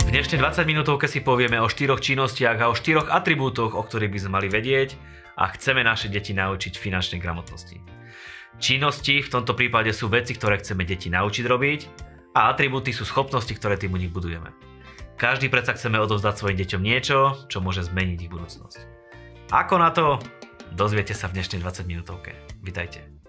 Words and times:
V 0.00 0.08
dnešnej 0.10 0.42
20 0.42 0.66
minútovke 0.66 1.06
si 1.06 1.22
povieme 1.22 1.62
o 1.62 1.70
štyroch 1.70 2.02
činnostiach 2.02 2.58
a 2.58 2.70
o 2.70 2.74
štyroch 2.74 3.06
atribútoch, 3.06 3.78
o 3.78 3.82
ktorých 3.86 4.10
by 4.10 4.18
sme 4.18 4.34
mali 4.42 4.48
vedieť 4.50 4.98
a 5.38 5.46
chceme 5.54 5.86
naše 5.86 6.10
deti 6.10 6.34
naučiť 6.34 6.74
finančnej 6.74 7.22
gramotnosti. 7.22 7.78
Činnosti 8.58 9.22
v 9.22 9.32
tomto 9.32 9.54
prípade 9.54 9.94
sú 9.94 10.10
veci, 10.10 10.34
ktoré 10.34 10.58
chceme 10.58 10.82
deti 10.82 11.08
naučiť 11.08 11.44
robiť 11.46 11.80
a 12.34 12.50
atribúty 12.50 12.90
sú 12.90 13.06
schopnosti, 13.06 13.54
ktoré 13.54 13.78
tým 13.78 13.94
u 13.94 14.02
nich 14.02 14.10
budujeme. 14.10 14.50
Každý 15.14 15.46
predsa 15.46 15.78
chceme 15.78 16.02
odovzdať 16.02 16.34
svojim 16.42 16.58
deťom 16.58 16.82
niečo, 16.82 17.46
čo 17.46 17.62
môže 17.62 17.86
zmeniť 17.86 18.18
ich 18.26 18.32
budúcnosť. 18.32 18.78
Ako 19.54 19.78
na 19.78 19.94
to? 19.94 20.18
Dozviete 20.74 21.14
sa 21.14 21.30
v 21.30 21.38
dnešnej 21.38 21.62
20 21.62 21.86
minútovke. 21.86 22.34
Vitajte. 22.62 23.19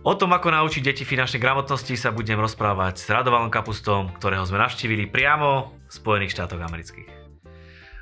O 0.00 0.16
tom, 0.16 0.32
ako 0.32 0.48
naučiť 0.48 0.80
deti 0.80 1.04
finančnej 1.04 1.44
gramotnosti 1.44 1.92
sa 1.92 2.08
budem 2.08 2.40
rozprávať 2.40 3.04
s 3.04 3.06
Radovalom 3.12 3.52
Kapustom, 3.52 4.08
ktorého 4.16 4.48
sme 4.48 4.56
navštívili 4.56 5.04
priamo 5.04 5.76
v 5.76 5.92
Spojených 5.92 6.32
štátoch 6.32 6.56
amerických. 6.56 7.04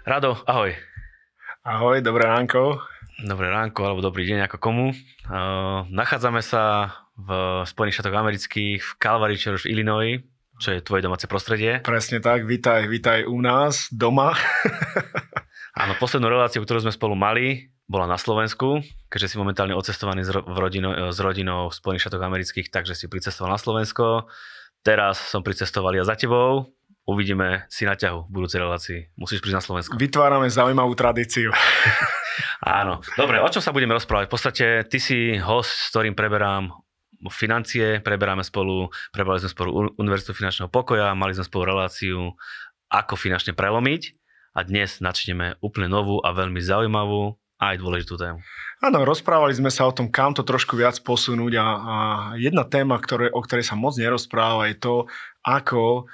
Rado, 0.07 0.39
ahoj. 0.47 0.79
Ahoj, 1.67 1.99
dobré 1.99 2.31
ránko. 2.31 2.79
Dobré 3.27 3.51
ránko, 3.51 3.83
alebo 3.83 3.99
dobrý 3.99 4.31
deň, 4.31 4.47
ako 4.47 4.63
komu. 4.63 4.95
Uh, 5.27 5.91
nachádzame 5.91 6.39
sa 6.39 6.95
v 7.19 7.67
Spojených 7.67 7.99
štátoch 7.99 8.15
amerických, 8.15 8.79
v 8.79 8.93
Calvary 9.03 9.35
Church 9.35 9.67
v 9.67 9.75
Illinois, 9.75 10.23
čo 10.63 10.79
je 10.79 10.87
tvoje 10.87 11.03
domáce 11.03 11.27
prostredie. 11.27 11.83
Presne 11.83 12.23
tak, 12.23 12.47
vítaj, 12.47 12.87
vítaj 12.87 13.27
u 13.27 13.43
nás, 13.43 13.91
doma. 13.91 14.39
Áno, 15.83 15.99
poslednú 15.99 16.31
reláciu, 16.31 16.63
ktorú 16.63 16.79
sme 16.79 16.95
spolu 16.95 17.19
mali, 17.19 17.75
bola 17.89 18.05
na 18.05 18.21
Slovensku, 18.21 18.85
keďže 19.09 19.35
si 19.35 19.37
momentálne 19.41 19.73
ocestovaný 19.73 20.21
s, 20.23 20.31
rodino, 20.37 21.09
s 21.09 21.19
rodinou 21.19 21.73
v 21.73 21.75
Spojených 21.75 22.05
štátoch 22.05 22.21
amerických, 22.21 22.69
takže 22.69 22.93
si 22.93 23.09
pricestoval 23.09 23.57
na 23.57 23.61
Slovensko. 23.61 24.29
Teraz 24.85 25.17
som 25.19 25.41
pricestoval 25.41 25.97
ja 25.97 26.05
za 26.05 26.15
tebou, 26.15 26.69
uvidíme 27.09 27.65
si 27.73 27.89
na 27.89 27.97
ťahu 27.97 28.29
v 28.29 28.31
budúcej 28.31 28.61
relácii. 28.61 29.01
Musíš 29.17 29.41
prísť 29.41 29.59
na 29.59 29.65
Slovensku. 29.65 29.97
Vytvárame 29.97 30.53
zaujímavú 30.53 30.93
tradíciu. 30.93 31.49
Áno. 32.61 33.01
Dobre, 33.17 33.41
o 33.41 33.49
čom 33.49 33.65
sa 33.65 33.73
budeme 33.73 33.97
rozprávať? 33.97 34.29
V 34.29 34.33
podstate 34.37 34.67
ty 34.87 35.01
si 35.01 35.41
host, 35.41 35.73
s 35.73 35.91
ktorým 35.91 36.13
preberám 36.13 36.69
financie, 37.33 38.05
preberáme 38.05 38.45
spolu, 38.45 38.93
prebrali 39.11 39.43
sme 39.43 39.51
spolu 39.51 39.97
Univerzitu 39.99 40.37
finančného 40.37 40.71
pokoja, 40.71 41.17
mali 41.19 41.35
sme 41.35 41.49
spolu 41.49 41.67
reláciu, 41.67 42.37
ako 42.93 43.19
finančne 43.19 43.57
prelomiť 43.57 44.15
a 44.55 44.63
dnes 44.63 45.03
načneme 45.03 45.59
úplne 45.59 45.91
novú 45.91 46.23
a 46.23 46.31
veľmi 46.31 46.63
zaujímavú 46.63 47.35
aj 47.59 47.75
dôležitú 47.79 48.15
tému. 48.15 48.39
Áno, 48.79 49.03
rozprávali 49.03 49.51
sme 49.51 49.75
sa 49.75 49.91
o 49.91 49.95
tom, 49.95 50.07
kam 50.07 50.31
to 50.31 50.47
trošku 50.47 50.79
viac 50.79 50.95
posunúť 51.03 51.59
a, 51.59 51.67
a 51.67 51.97
jedna 52.39 52.63
téma, 52.63 52.95
ktoré, 53.03 53.27
o 53.35 53.43
ktorej 53.43 53.67
sa 53.67 53.75
moc 53.75 53.99
nerozpráva, 53.99 54.71
je 54.71 54.79
to, 54.79 54.95
ako 55.43 56.07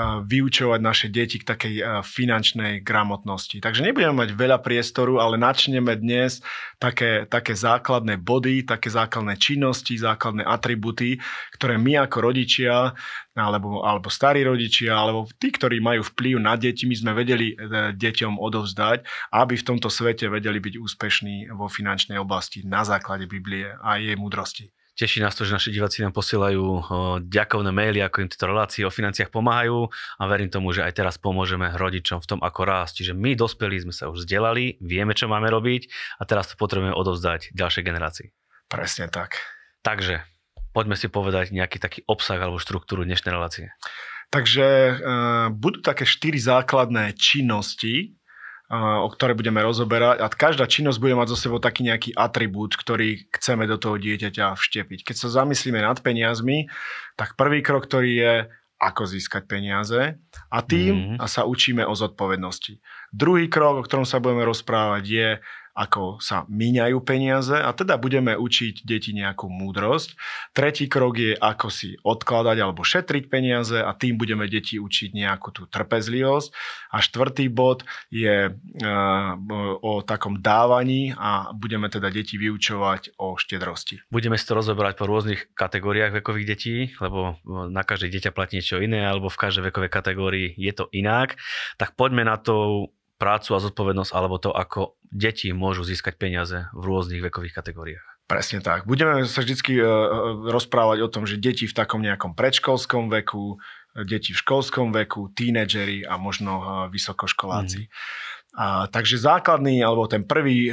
vyučovať 0.00 0.80
naše 0.80 1.06
deti 1.12 1.36
k 1.36 1.44
takej 1.44 1.74
finančnej 2.00 2.80
gramotnosti. 2.80 3.60
Takže 3.60 3.84
nebudeme 3.84 4.24
mať 4.24 4.32
veľa 4.32 4.58
priestoru, 4.64 5.20
ale 5.20 5.36
načneme 5.36 5.92
dnes 6.00 6.40
také, 6.80 7.28
také 7.28 7.52
základné 7.52 8.16
body, 8.16 8.64
také 8.64 8.88
základné 8.88 9.36
činnosti, 9.36 10.00
základné 10.00 10.48
atributy, 10.48 11.20
ktoré 11.52 11.76
my 11.76 12.08
ako 12.08 12.18
rodičia 12.24 12.96
alebo, 13.36 13.80
alebo 13.84 14.12
starí 14.12 14.44
rodičia, 14.44 14.92
alebo 14.92 15.24
tí, 15.40 15.48
ktorí 15.48 15.80
majú 15.80 16.04
vplyv 16.04 16.36
na 16.36 16.56
deti, 16.56 16.84
my 16.84 16.96
sme 16.96 17.12
vedeli 17.16 17.56
e, 17.56 17.56
deťom 17.96 18.36
odovzdať, 18.36 19.08
aby 19.32 19.54
v 19.56 19.66
tomto 19.66 19.88
svete 19.88 20.28
vedeli 20.28 20.60
byť 20.60 20.74
úspešní 20.76 21.48
vo 21.56 21.68
finančnej 21.68 22.20
oblasti 22.20 22.60
na 22.64 22.84
základe 22.84 23.24
Biblie 23.24 23.72
a 23.80 23.96
jej 23.96 24.16
múdrosti. 24.20 24.68
Teší 24.92 25.24
nás 25.24 25.32
to, 25.32 25.48
že 25.48 25.56
naši 25.56 25.72
diváci 25.72 26.04
nám 26.04 26.12
posielajú 26.12 26.84
ďakovné 27.24 27.72
maily, 27.72 28.04
ako 28.04 28.22
im 28.22 28.28
tieto 28.28 28.44
relácie 28.44 28.84
o 28.84 28.92
financiách 28.92 29.32
pomáhajú 29.32 29.88
a 30.20 30.22
verím 30.28 30.52
tomu, 30.52 30.68
že 30.76 30.84
aj 30.84 30.92
teraz 30.92 31.14
pomôžeme 31.16 31.72
rodičom 31.80 32.20
v 32.20 32.28
tom, 32.28 32.40
ako 32.44 32.60
rásť. 32.68 33.00
Čiže 33.00 33.12
my, 33.16 33.32
dospelí, 33.32 33.80
sme 33.80 33.96
sa 33.96 34.12
už 34.12 34.28
vzdelali, 34.28 34.76
vieme, 34.84 35.16
čo 35.16 35.32
máme 35.32 35.48
robiť 35.48 35.88
a 36.20 36.28
teraz 36.28 36.52
to 36.52 36.60
potrebujeme 36.60 36.92
odovzdať 36.92 37.56
ďalšej 37.56 37.82
generácii. 37.88 38.28
Presne 38.68 39.08
tak. 39.08 39.40
Takže 39.80 40.28
poďme 40.76 41.00
si 41.00 41.08
povedať 41.08 41.56
nejaký 41.56 41.80
taký 41.80 42.00
obsah 42.04 42.36
alebo 42.36 42.60
štruktúru 42.60 43.08
dnešnej 43.08 43.32
relácie. 43.32 43.72
Takže 44.32 44.68
uh, 44.68 44.96
budú 45.52 45.84
také 45.84 46.08
štyri 46.08 46.40
základné 46.40 47.12
činnosti, 47.16 48.16
o 48.72 49.08
ktoré 49.12 49.36
budeme 49.36 49.60
rozoberať 49.60 50.24
a 50.24 50.32
každá 50.32 50.64
činnosť 50.64 50.96
bude 50.96 51.12
mať 51.12 51.36
zo 51.36 51.38
sebou 51.38 51.60
taký 51.60 51.84
nejaký 51.84 52.16
atribút, 52.16 52.72
ktorý 52.72 53.28
chceme 53.28 53.68
do 53.68 53.76
toho 53.76 54.00
dieťaťa 54.00 54.56
vštepiť. 54.56 55.04
Keď 55.04 55.16
sa 55.16 55.44
zamyslíme 55.44 55.76
nad 55.76 56.00
peniazmi, 56.00 56.72
tak 57.20 57.36
prvý 57.36 57.60
krok, 57.60 57.84
ktorý 57.84 58.12
je 58.16 58.34
ako 58.82 59.06
získať 59.06 59.46
peniaze 59.46 60.18
a 60.50 60.58
tým 60.64 61.20
mm-hmm. 61.20 61.28
sa 61.30 61.46
učíme 61.46 61.86
o 61.86 61.94
zodpovednosti. 61.94 62.82
Druhý 63.14 63.46
krok, 63.46 63.78
o 63.78 63.86
ktorom 63.86 64.02
sa 64.02 64.18
budeme 64.18 64.42
rozprávať, 64.42 65.04
je 65.06 65.28
ako 65.72 66.20
sa 66.20 66.44
míňajú 66.52 66.98
peniaze 67.00 67.56
a 67.56 67.72
teda 67.72 67.96
budeme 67.96 68.36
učiť 68.36 68.84
deti 68.84 69.16
nejakú 69.16 69.48
múdrosť. 69.48 70.14
Tretí 70.52 70.84
krok 70.86 71.16
je, 71.16 71.32
ako 71.32 71.72
si 71.72 71.96
odkladať 72.04 72.56
alebo 72.60 72.84
šetriť 72.84 73.24
peniaze 73.32 73.80
a 73.80 73.90
tým 73.96 74.20
budeme 74.20 74.44
deti 74.48 74.76
učiť 74.76 75.16
nejakú 75.16 75.48
tú 75.52 75.62
trpezlivosť. 75.68 76.48
A 76.92 77.00
štvrtý 77.00 77.48
bod 77.48 77.88
je 78.12 78.52
uh, 78.52 79.32
o 79.80 79.92
takom 80.04 80.36
dávaní 80.44 81.16
a 81.16 81.56
budeme 81.56 81.88
teda 81.88 82.12
deti 82.12 82.36
vyučovať 82.36 83.16
o 83.16 83.40
štedrosti. 83.40 84.04
Budeme 84.12 84.36
si 84.36 84.44
to 84.44 84.52
rozoberať 84.52 85.00
po 85.00 85.08
rôznych 85.08 85.56
kategóriách 85.56 86.20
vekových 86.20 86.46
detí, 86.46 86.76
lebo 87.00 87.40
na 87.48 87.80
každé 87.80 88.12
dieťa 88.12 88.36
platí 88.36 88.60
niečo 88.60 88.76
iné, 88.76 89.08
alebo 89.08 89.32
v 89.32 89.40
každej 89.40 89.72
vekovej 89.72 89.90
kategórii 89.90 90.48
je 90.60 90.72
to 90.76 90.92
inak. 90.92 91.40
Tak 91.80 91.96
poďme 91.96 92.28
na 92.28 92.36
to 92.36 92.88
prácu 93.22 93.54
a 93.54 93.62
zodpovednosť, 93.62 94.10
alebo 94.10 94.42
to, 94.42 94.50
ako 94.50 94.98
deti 95.06 95.54
môžu 95.54 95.86
získať 95.86 96.18
peniaze 96.18 96.66
v 96.74 96.82
rôznych 96.82 97.22
vekových 97.22 97.54
kategóriách. 97.54 98.06
Presne 98.26 98.58
tak. 98.58 98.82
Budeme 98.90 99.22
sa 99.30 99.46
vždy 99.46 99.54
uh, 99.78 99.86
rozprávať 100.50 100.98
o 101.06 101.12
tom, 101.12 101.22
že 101.22 101.38
deti 101.38 101.70
v 101.70 101.76
takom 101.76 102.02
nejakom 102.02 102.34
predškolskom 102.34 103.06
veku, 103.22 103.62
deti 104.02 104.34
v 104.34 104.40
školskom 104.42 104.90
veku, 104.90 105.30
tínedžeri 105.36 106.02
a 106.02 106.18
možno 106.18 106.88
vysokoškoláci. 106.90 107.86
Mm. 107.86 107.90
A, 108.52 108.66
takže 108.88 109.20
základný, 109.20 109.84
alebo 109.84 110.08
ten 110.08 110.24
prvý, 110.24 110.72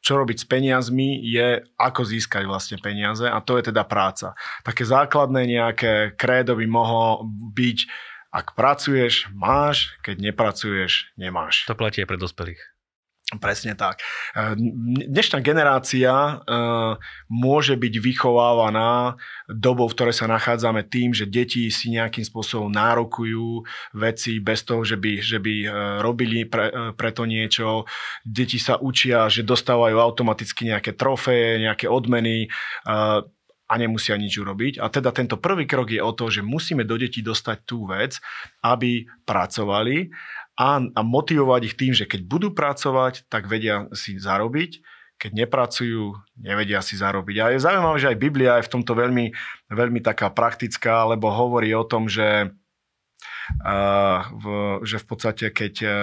čo 0.00 0.12
robiť 0.18 0.38
s 0.42 0.46
peniazmi, 0.46 1.22
je 1.22 1.62
ako 1.78 2.02
získať 2.06 2.46
vlastne 2.48 2.78
peniaze 2.82 3.26
a 3.26 3.38
to 3.38 3.54
je 3.60 3.70
teda 3.70 3.86
práca. 3.86 4.34
Také 4.66 4.82
základné 4.82 5.46
nejaké 5.46 5.92
krédo 6.18 6.58
by 6.58 6.66
mohlo 6.66 7.22
byť 7.54 7.78
ak 8.30 8.54
pracuješ, 8.54 9.26
máš, 9.34 9.94
keď 10.06 10.30
nepracuješ, 10.30 11.14
nemáš. 11.18 11.66
To 11.66 11.74
platí 11.74 12.02
aj 12.02 12.08
pre 12.08 12.18
dospelých. 12.18 12.62
Presne 13.38 13.78
tak. 13.78 14.02
E, 14.34 14.58
dnešná 15.06 15.38
generácia 15.38 16.10
e, 16.10 16.34
môže 17.30 17.78
byť 17.78 17.94
vychovávaná 18.02 19.14
dobou, 19.46 19.86
v 19.86 19.94
ktorej 19.94 20.18
sa 20.18 20.26
nachádzame 20.26 20.82
tým, 20.90 21.14
že 21.14 21.30
deti 21.30 21.70
si 21.70 21.94
nejakým 21.94 22.26
spôsobom 22.26 22.66
nárokujú 22.74 23.62
veci 23.94 24.42
bez 24.42 24.66
toho, 24.66 24.82
že 24.82 24.98
by, 24.98 25.22
že 25.22 25.38
by 25.38 25.54
e, 25.62 25.68
robili 26.02 26.42
pre, 26.42 26.74
to 27.14 27.22
niečo. 27.22 27.86
Deti 28.26 28.58
sa 28.58 28.82
učia, 28.82 29.30
že 29.30 29.46
dostávajú 29.46 29.94
automaticky 30.02 30.74
nejaké 30.74 30.98
trofeje, 30.98 31.62
nejaké 31.62 31.86
odmeny 31.86 32.50
a 33.70 33.78
nemusia 33.78 34.18
nič 34.18 34.34
urobiť. 34.42 34.82
A 34.82 34.90
teda 34.90 35.14
tento 35.14 35.38
prvý 35.38 35.70
krok 35.70 35.94
je 35.94 36.02
o 36.02 36.10
to, 36.10 36.26
že 36.26 36.42
musíme 36.42 36.82
do 36.82 36.98
detí 36.98 37.22
dostať 37.22 37.58
tú 37.62 37.86
vec, 37.86 38.18
aby 38.66 39.06
pracovali 39.22 40.10
a, 40.58 40.82
a 40.82 41.00
motivovať 41.06 41.60
ich 41.70 41.78
tým, 41.78 41.94
že 41.94 42.10
keď 42.10 42.26
budú 42.26 42.50
pracovať, 42.50 43.30
tak 43.30 43.46
vedia 43.46 43.86
si 43.94 44.18
zarobiť, 44.18 44.82
keď 45.20 45.30
nepracujú, 45.46 46.18
nevedia 46.42 46.82
si 46.82 46.98
zarobiť. 46.98 47.36
A 47.38 47.44
je 47.54 47.62
zaujímavé, 47.62 47.96
že 48.02 48.10
aj 48.10 48.18
Biblia 48.18 48.58
je 48.58 48.66
v 48.66 48.72
tomto 48.74 48.98
veľmi, 48.98 49.30
veľmi 49.70 50.00
taká 50.02 50.34
praktická, 50.34 51.06
lebo 51.06 51.30
hovorí 51.30 51.70
o 51.76 51.86
tom, 51.86 52.10
že, 52.10 52.50
uh, 53.62 54.18
v, 54.34 54.44
že 54.82 54.98
v 54.98 55.06
podstate 55.06 55.46
keď 55.54 55.74
uh, 55.86 55.94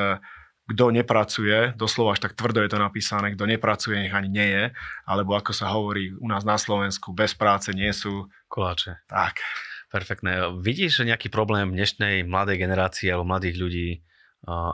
kto 0.68 0.92
nepracuje, 0.92 1.74
doslova 1.80 2.14
až 2.14 2.28
tak 2.28 2.36
tvrdo 2.36 2.60
je 2.60 2.70
to 2.72 2.80
napísané, 2.80 3.34
kto 3.34 3.48
nepracuje, 3.48 4.04
nech 4.04 4.12
ani 4.12 4.28
nie 4.28 4.48
je, 4.52 4.64
alebo 5.08 5.40
ako 5.40 5.56
sa 5.56 5.72
hovorí 5.72 6.12
u 6.12 6.28
nás 6.28 6.44
na 6.44 6.60
Slovensku, 6.60 7.16
bez 7.16 7.32
práce 7.32 7.72
nie 7.72 7.90
sú 7.96 8.28
koláče. 8.52 9.00
Tak. 9.08 9.40
Perfektné. 9.88 10.52
Vidíš 10.60 11.08
nejaký 11.08 11.32
problém 11.32 11.72
dnešnej 11.72 12.28
mladej 12.28 12.60
generácie 12.60 13.08
alebo 13.08 13.32
mladých 13.32 13.56
ľudí, 13.56 13.90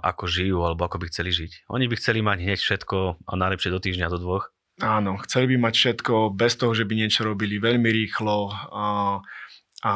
ako 0.01 0.25
žijú 0.25 0.65
alebo 0.65 0.89
ako 0.89 0.97
by 0.97 1.05
chceli 1.13 1.29
žiť? 1.29 1.69
Oni 1.69 1.85
by 1.85 1.95
chceli 2.01 2.25
mať 2.25 2.37
hneď 2.41 2.59
všetko 2.59 2.97
a 3.29 3.33
najlepšie 3.37 3.69
do 3.69 3.77
týždňa, 3.77 4.09
do 4.09 4.17
dvoch? 4.17 4.49
Áno, 4.81 5.21
chceli 5.21 5.53
by 5.53 5.69
mať 5.69 5.73
všetko 5.77 6.33
bez 6.33 6.57
toho, 6.57 6.73
že 6.73 6.89
by 6.89 6.97
niečo 6.97 7.21
robili 7.21 7.61
veľmi 7.61 7.85
rýchlo. 7.85 8.49
A 9.83 9.91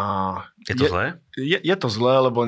je 0.68 0.76
to 0.76 0.84
je, 0.84 0.90
zlé? 0.92 1.06
Je, 1.40 1.58
je 1.64 1.76
to 1.80 1.88
zlé, 1.88 2.20
lebo 2.20 2.44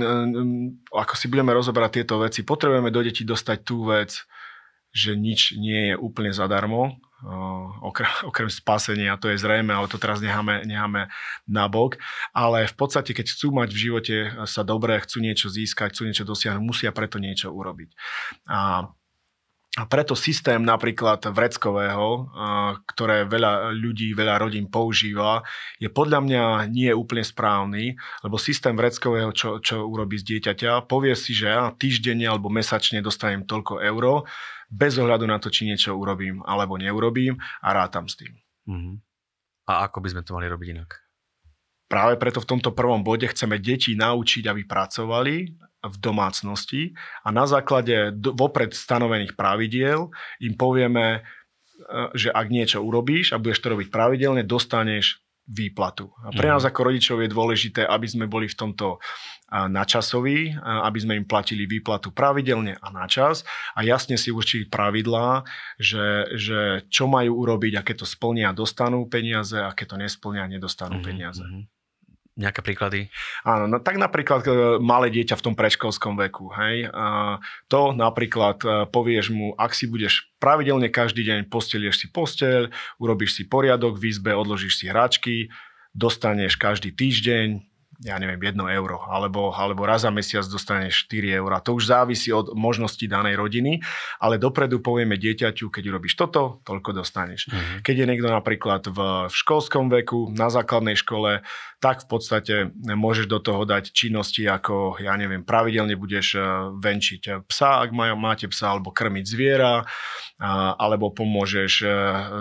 ako 0.91 1.13
si 1.15 1.31
budeme 1.31 1.55
rozoberať 1.55 2.03
tieto 2.03 2.19
veci, 2.19 2.43
potrebujeme 2.43 2.91
do 2.91 2.99
detí 2.99 3.23
dostať 3.23 3.57
tú 3.63 3.87
vec, 3.87 4.27
že 4.91 5.15
nič 5.15 5.55
nie 5.55 5.93
je 5.93 5.95
úplne 5.95 6.35
zadarmo 6.35 6.99
okrem, 7.81 8.07
okrem 8.29 8.49
spasenia, 8.49 9.19
to 9.19 9.29
je 9.31 9.37
zrejme, 9.39 9.71
ale 9.73 9.87
to 9.91 9.99
teraz 9.99 10.23
necháme, 10.23 10.63
necháme 10.63 11.11
na 11.47 11.65
bok. 11.67 11.99
Ale 12.31 12.67
v 12.67 12.75
podstate, 12.75 13.11
keď 13.11 13.35
chcú 13.35 13.51
mať 13.51 13.69
v 13.71 13.81
živote 13.89 14.15
sa 14.47 14.63
dobré, 14.63 14.99
chcú 15.03 15.19
niečo 15.19 15.47
získať, 15.51 15.95
chcú 15.95 16.03
niečo 16.07 16.25
dosiahnuť, 16.27 16.63
musia 16.63 16.91
preto 16.95 17.19
niečo 17.19 17.51
urobiť. 17.51 17.89
A 18.47 18.87
a 19.79 19.87
preto 19.87 20.11
systém 20.11 20.59
napríklad 20.59 21.23
vreckového, 21.31 22.27
ktoré 22.83 23.23
veľa 23.23 23.71
ľudí, 23.71 24.11
veľa 24.11 24.35
rodín 24.35 24.67
používa, 24.67 25.39
je 25.79 25.87
podľa 25.87 26.19
mňa 26.19 26.43
nie 26.67 26.91
úplne 26.91 27.23
správny, 27.23 27.95
lebo 28.19 28.35
systém 28.35 28.75
vreckového, 28.75 29.31
čo, 29.31 29.63
čo 29.63 29.87
urobí 29.87 30.19
z 30.19 30.35
dieťaťa, 30.35 30.83
povie 30.83 31.15
si, 31.15 31.31
že 31.31 31.47
ja 31.47 31.71
týždenne 31.71 32.27
alebo 32.27 32.51
mesačne 32.51 32.99
dostanem 32.99 33.47
toľko 33.47 33.79
euro, 33.79 34.27
bez 34.67 34.99
ohľadu 34.99 35.23
na 35.23 35.39
to, 35.39 35.47
či 35.47 35.63
niečo 35.63 35.95
urobím 35.95 36.43
alebo 36.43 36.75
neurobím 36.75 37.39
a 37.63 37.71
rátam 37.71 38.11
s 38.11 38.19
tým. 38.19 38.35
Uh-huh. 38.67 38.99
A 39.63 39.87
ako 39.87 40.03
by 40.03 40.11
sme 40.11 40.21
to 40.27 40.35
mali 40.35 40.51
robiť 40.51 40.67
inak? 40.75 41.08
Práve 41.89 42.21
preto 42.21 42.37
v 42.37 42.49
tomto 42.55 42.71
prvom 42.71 43.01
bode 43.01 43.25
chceme 43.25 43.57
deti 43.57 43.97
naučiť, 43.97 44.45
aby 44.45 44.61
pracovali 44.63 45.35
v 45.79 45.95
domácnosti 45.97 46.93
a 47.23 47.33
na 47.33 47.49
základe 47.49 48.13
vopred 48.19 48.75
stanovených 48.75 49.33
pravidiel 49.33 50.11
im 50.43 50.53
povieme, 50.53 51.05
e, 51.17 51.19
že 52.13 52.29
ak 52.29 52.51
niečo 52.51 52.83
urobíš 52.83 53.33
a 53.33 53.41
budeš 53.41 53.63
to 53.63 53.73
robiť 53.73 53.87
pravidelne, 53.89 54.43
dostaneš 54.43 55.23
výplatu. 55.49 56.13
A 56.21 56.29
pre 56.29 56.45
nás 56.45 56.61
mhm. 56.61 56.69
ako 56.69 56.79
rodičov 56.93 57.17
je 57.25 57.33
dôležité, 57.33 57.81
aby 57.81 58.05
sme 58.05 58.29
boli 58.29 58.45
v 58.45 58.53
tomto 58.53 59.01
načasoví, 59.49 60.53
aby 60.61 60.99
sme 61.01 61.17
im 61.17 61.25
platili 61.25 61.65
výplatu 61.65 62.13
pravidelne 62.13 62.77
a 62.77 62.87
na 62.93 63.09
čas 63.09 63.41
a 63.73 63.81
jasne 63.81 64.13
si 64.13 64.29
určili 64.29 64.69
pravidlá, 64.69 65.41
že, 65.81 66.29
že 66.37 66.85
čo 66.85 67.09
majú 67.09 67.41
urobiť, 67.41 67.81
aké 67.81 67.97
to 67.97 68.05
splnia, 68.05 68.53
dostanú 68.53 69.09
peniaze, 69.09 69.57
aké 69.57 69.89
to 69.89 69.97
nesplnia, 69.97 70.45
nedostanú 70.45 71.01
mm-hmm. 71.01 71.09
peniaze. 71.09 71.41
Mhm. 71.41 71.78
Nejaké 72.39 72.63
príklady? 72.63 73.11
Áno, 73.43 73.67
no, 73.67 73.83
tak 73.83 73.99
napríklad 73.99 74.47
e, 74.47 74.79
malé 74.79 75.11
dieťa 75.11 75.35
v 75.35 75.43
tom 75.43 75.55
predškolskom 75.59 76.15
veku. 76.15 76.47
Hej? 76.55 76.87
A 76.87 77.37
to 77.67 77.91
napríklad 77.91 78.63
e, 78.63 78.87
povieš 78.87 79.35
mu, 79.35 79.51
ak 79.59 79.75
si 79.75 79.91
budeš 79.91 80.31
pravidelne 80.39 80.87
každý 80.87 81.27
deň 81.27 81.51
postelieš 81.51 81.99
si 81.99 82.07
posteľ, 82.07 82.71
urobíš 82.95 83.35
si 83.35 83.43
poriadok 83.43 83.99
v 83.99 84.15
izbe, 84.15 84.31
odložíš 84.31 84.79
si 84.79 84.85
hračky, 84.87 85.51
dostaneš 85.91 86.55
každý 86.55 86.95
týždeň 86.95 87.68
ja 87.99 88.15
neviem, 88.15 88.39
1 88.39 88.55
euro, 88.79 89.03
alebo, 89.11 89.51
alebo 89.51 89.83
raz 89.83 90.07
za 90.07 90.11
mesiac 90.11 90.47
dostaneš 90.47 91.11
4 91.11 91.35
eur. 91.43 91.51
To 91.59 91.75
už 91.75 91.91
závisí 91.91 92.31
od 92.31 92.55
možností 92.55 93.11
danej 93.11 93.35
rodiny, 93.35 93.83
ale 94.23 94.39
dopredu 94.39 94.79
povieme 94.79 95.19
dieťaťu, 95.19 95.67
keď 95.67 95.83
urobíš 95.91 96.15
toto, 96.15 96.63
toľko 96.63 97.03
dostaneš. 97.03 97.51
Uh-huh. 97.51 97.83
Keď 97.83 97.95
je 97.99 98.05
niekto 98.07 98.31
napríklad 98.31 98.87
v, 98.87 98.99
v 99.27 99.33
školskom 99.35 99.91
veku, 99.91 100.31
na 100.31 100.47
základnej 100.47 100.95
škole, 100.95 101.43
tak 101.83 102.03
v 102.03 102.07
podstate 102.07 102.55
môžeš 102.79 103.27
do 103.27 103.43
toho 103.43 103.67
dať 103.67 103.91
činnosti 103.91 104.47
ako, 104.47 104.99
ja 105.03 105.15
neviem, 105.19 105.43
pravidelne 105.43 105.99
budeš 105.99 106.39
e, 106.39 106.41
venčiť 106.79 107.47
psa, 107.51 107.83
ak 107.83 107.91
máte 107.95 108.47
psa, 108.47 108.79
alebo 108.79 108.95
krmiť 108.95 109.25
zviera, 109.27 109.83
alebo 110.79 111.11
pomôžeš 111.11 111.73
e, 111.83 111.87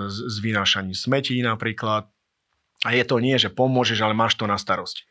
s 0.07 0.37
vynášaním 0.39 0.95
smetí 0.95 1.39
napríklad. 1.43 2.07
A 2.87 2.95
je 2.95 3.03
to 3.03 3.19
nie, 3.19 3.35
že 3.35 3.51
pomôžeš, 3.51 4.07
ale 4.07 4.15
máš 4.15 4.39
to 4.39 4.47
na 4.47 4.55
starosti. 4.55 5.08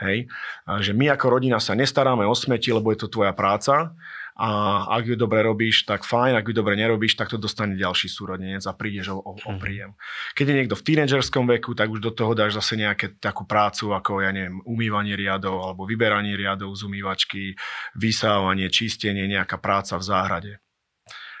Hej? 0.00 0.28
A 0.68 0.84
že 0.84 0.92
my 0.92 1.12
ako 1.12 1.40
rodina 1.40 1.56
sa 1.56 1.72
nestaráme 1.72 2.28
o 2.28 2.34
smeti, 2.36 2.72
lebo 2.72 2.92
je 2.92 3.00
to 3.04 3.08
tvoja 3.08 3.32
práca 3.32 3.96
a 4.36 4.48
ak 4.92 5.08
ju 5.08 5.16
dobre 5.16 5.40
robíš, 5.40 5.88
tak 5.88 6.04
fajn, 6.04 6.36
ak 6.36 6.44
ju 6.44 6.52
dobre 6.52 6.76
nerobíš, 6.76 7.16
tak 7.16 7.32
to 7.32 7.40
dostane 7.40 7.72
ďalší 7.72 8.12
súrodenec 8.12 8.60
a 8.68 8.76
prídeš 8.76 9.16
o, 9.16 9.24
o, 9.24 9.32
o 9.32 9.52
mhm. 9.56 9.60
príjem. 9.60 9.90
Keď 10.36 10.44
je 10.44 10.56
niekto 10.60 10.76
v 10.76 10.86
tínedžerskom 10.92 11.48
veku, 11.56 11.72
tak 11.72 11.88
už 11.88 12.04
do 12.04 12.12
toho 12.12 12.36
dáš 12.36 12.60
zase 12.60 12.76
nejaké 12.76 13.16
takú 13.16 13.48
prácu 13.48 13.96
ako, 13.96 14.20
ja 14.20 14.36
neviem, 14.36 14.60
umývanie 14.68 15.16
riadov 15.16 15.64
alebo 15.64 15.88
vyberanie 15.88 16.36
riadov 16.36 16.76
z 16.76 16.84
umývačky, 16.84 17.56
vysávanie, 17.96 18.68
čistenie, 18.68 19.24
nejaká 19.24 19.56
práca 19.56 19.96
v 19.96 20.04
záhrade. 20.04 20.52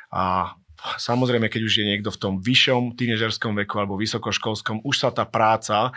A 0.08 0.56
Samozrejme, 0.94 1.50
keď 1.50 1.62
už 1.66 1.74
je 1.82 1.84
niekto 1.84 2.14
v 2.14 2.20
tom 2.22 2.34
vyššom 2.38 2.94
tínežerskom 2.94 3.58
veku 3.58 3.82
alebo 3.82 3.98
vysokoškolskom, 3.98 4.86
už 4.86 4.94
sa 4.94 5.10
tá 5.10 5.26
práca 5.26 5.90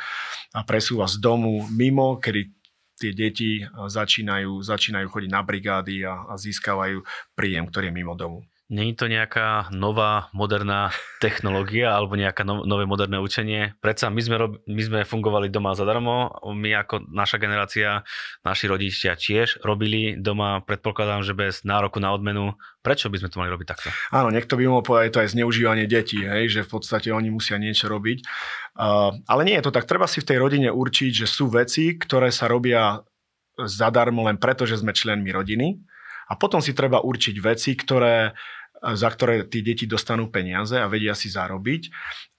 presúva 0.66 1.06
z 1.06 1.22
domu 1.22 1.70
mimo, 1.70 2.18
kedy 2.18 2.50
tie 3.00 3.12
deti 3.16 3.64
začínajú, 3.70 4.60
začínajú 4.60 5.08
chodiť 5.08 5.30
na 5.32 5.42
brigády 5.46 6.04
a, 6.04 6.28
a 6.28 6.34
získavajú 6.36 7.06
príjem, 7.32 7.70
ktorý 7.72 7.90
je 7.90 7.96
mimo 7.96 8.14
domu. 8.18 8.44
Není 8.70 8.94
to 8.94 9.10
nejaká 9.10 9.74
nová 9.74 10.30
moderná 10.30 10.94
technológia 11.18 11.90
alebo 11.90 12.14
nejaké 12.14 12.46
no, 12.46 12.62
nové 12.70 12.86
moderné 12.86 13.18
učenie? 13.18 13.74
Predsa 13.82 14.14
my 14.14 14.22
sme, 14.22 14.36
rob, 14.38 14.52
my 14.70 14.82
sme 14.86 15.00
fungovali 15.10 15.50
doma 15.50 15.74
zadarmo, 15.74 16.30
my 16.54 16.86
ako 16.86 17.10
naša 17.10 17.42
generácia, 17.42 18.06
naši 18.46 18.70
rodičia 18.70 19.18
tiež 19.18 19.66
robili 19.66 20.22
doma, 20.22 20.62
predpokladám, 20.62 21.26
že 21.26 21.34
bez 21.34 21.66
nároku 21.66 21.98
na 21.98 22.14
odmenu. 22.14 22.54
Prečo 22.86 23.10
by 23.10 23.18
sme 23.18 23.30
to 23.34 23.42
mali 23.42 23.50
robiť 23.50 23.68
takto? 23.74 23.90
Áno, 24.14 24.30
niekto 24.30 24.54
by 24.54 24.70
mohol 24.70 24.86
povedať, 24.86 25.18
to 25.18 25.22
je 25.26 25.34
zneužívanie 25.34 25.90
detí, 25.90 26.22
hej, 26.22 26.54
že 26.54 26.62
v 26.62 26.70
podstate 26.70 27.10
oni 27.10 27.34
musia 27.34 27.58
niečo 27.58 27.90
robiť. 27.90 28.22
Uh, 28.78 29.18
ale 29.26 29.50
nie 29.50 29.58
je 29.58 29.66
to 29.66 29.74
tak. 29.74 29.90
Treba 29.90 30.06
si 30.06 30.22
v 30.22 30.30
tej 30.30 30.38
rodine 30.38 30.70
určiť, 30.70 31.26
že 31.26 31.28
sú 31.28 31.50
veci, 31.50 31.98
ktoré 31.98 32.30
sa 32.30 32.46
robia 32.46 33.02
zadarmo 33.58 34.30
len 34.30 34.38
preto, 34.38 34.70
že 34.70 34.78
sme 34.78 34.94
členmi 34.94 35.34
rodiny. 35.34 35.74
A 36.30 36.38
potom 36.38 36.62
si 36.62 36.78
treba 36.78 37.02
určiť 37.02 37.36
veci, 37.42 37.74
ktoré 37.74 38.38
za 38.80 39.10
ktoré 39.12 39.44
tí 39.48 39.60
deti 39.60 39.86
dostanú 39.86 40.32
peniaze 40.32 40.80
a 40.80 40.88
vedia 40.88 41.14
si 41.14 41.28
zarobiť. 41.28 41.92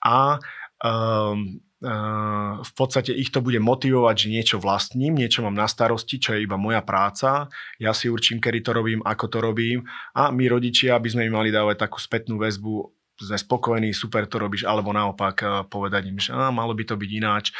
A 0.04 0.40
um, 0.80 1.60
uh, 1.84 2.60
v 2.60 2.72
podstate 2.72 3.12
ich 3.12 3.28
to 3.28 3.44
bude 3.44 3.60
motivovať, 3.60 4.16
že 4.16 4.32
niečo 4.32 4.56
vlastním, 4.56 5.16
niečo 5.16 5.44
mám 5.44 5.56
na 5.56 5.68
starosti, 5.68 6.16
čo 6.16 6.36
je 6.36 6.44
iba 6.44 6.56
moja 6.56 6.80
práca. 6.80 7.48
Ja 7.76 7.92
si 7.92 8.08
určím, 8.08 8.40
kedy 8.40 8.60
to 8.64 8.72
robím, 8.72 9.00
ako 9.04 9.26
to 9.28 9.38
robím. 9.44 9.84
A 10.16 10.32
my 10.32 10.44
rodičia, 10.48 10.96
aby 10.96 11.08
sme 11.12 11.28
im 11.28 11.36
mali 11.36 11.52
dávať 11.52 11.88
takú 11.88 12.00
spätnú 12.00 12.40
väzbu, 12.40 12.88
sme 13.20 13.36
spokojní, 13.36 13.92
super 13.92 14.24
to 14.24 14.40
robíš, 14.40 14.64
alebo 14.64 14.96
naopak 14.96 15.36
uh, 15.44 15.50
povedať 15.68 16.08
im, 16.08 16.16
že 16.16 16.32
á, 16.32 16.48
malo 16.48 16.72
by 16.72 16.88
to 16.88 16.96
byť 16.96 17.10
ináč 17.12 17.52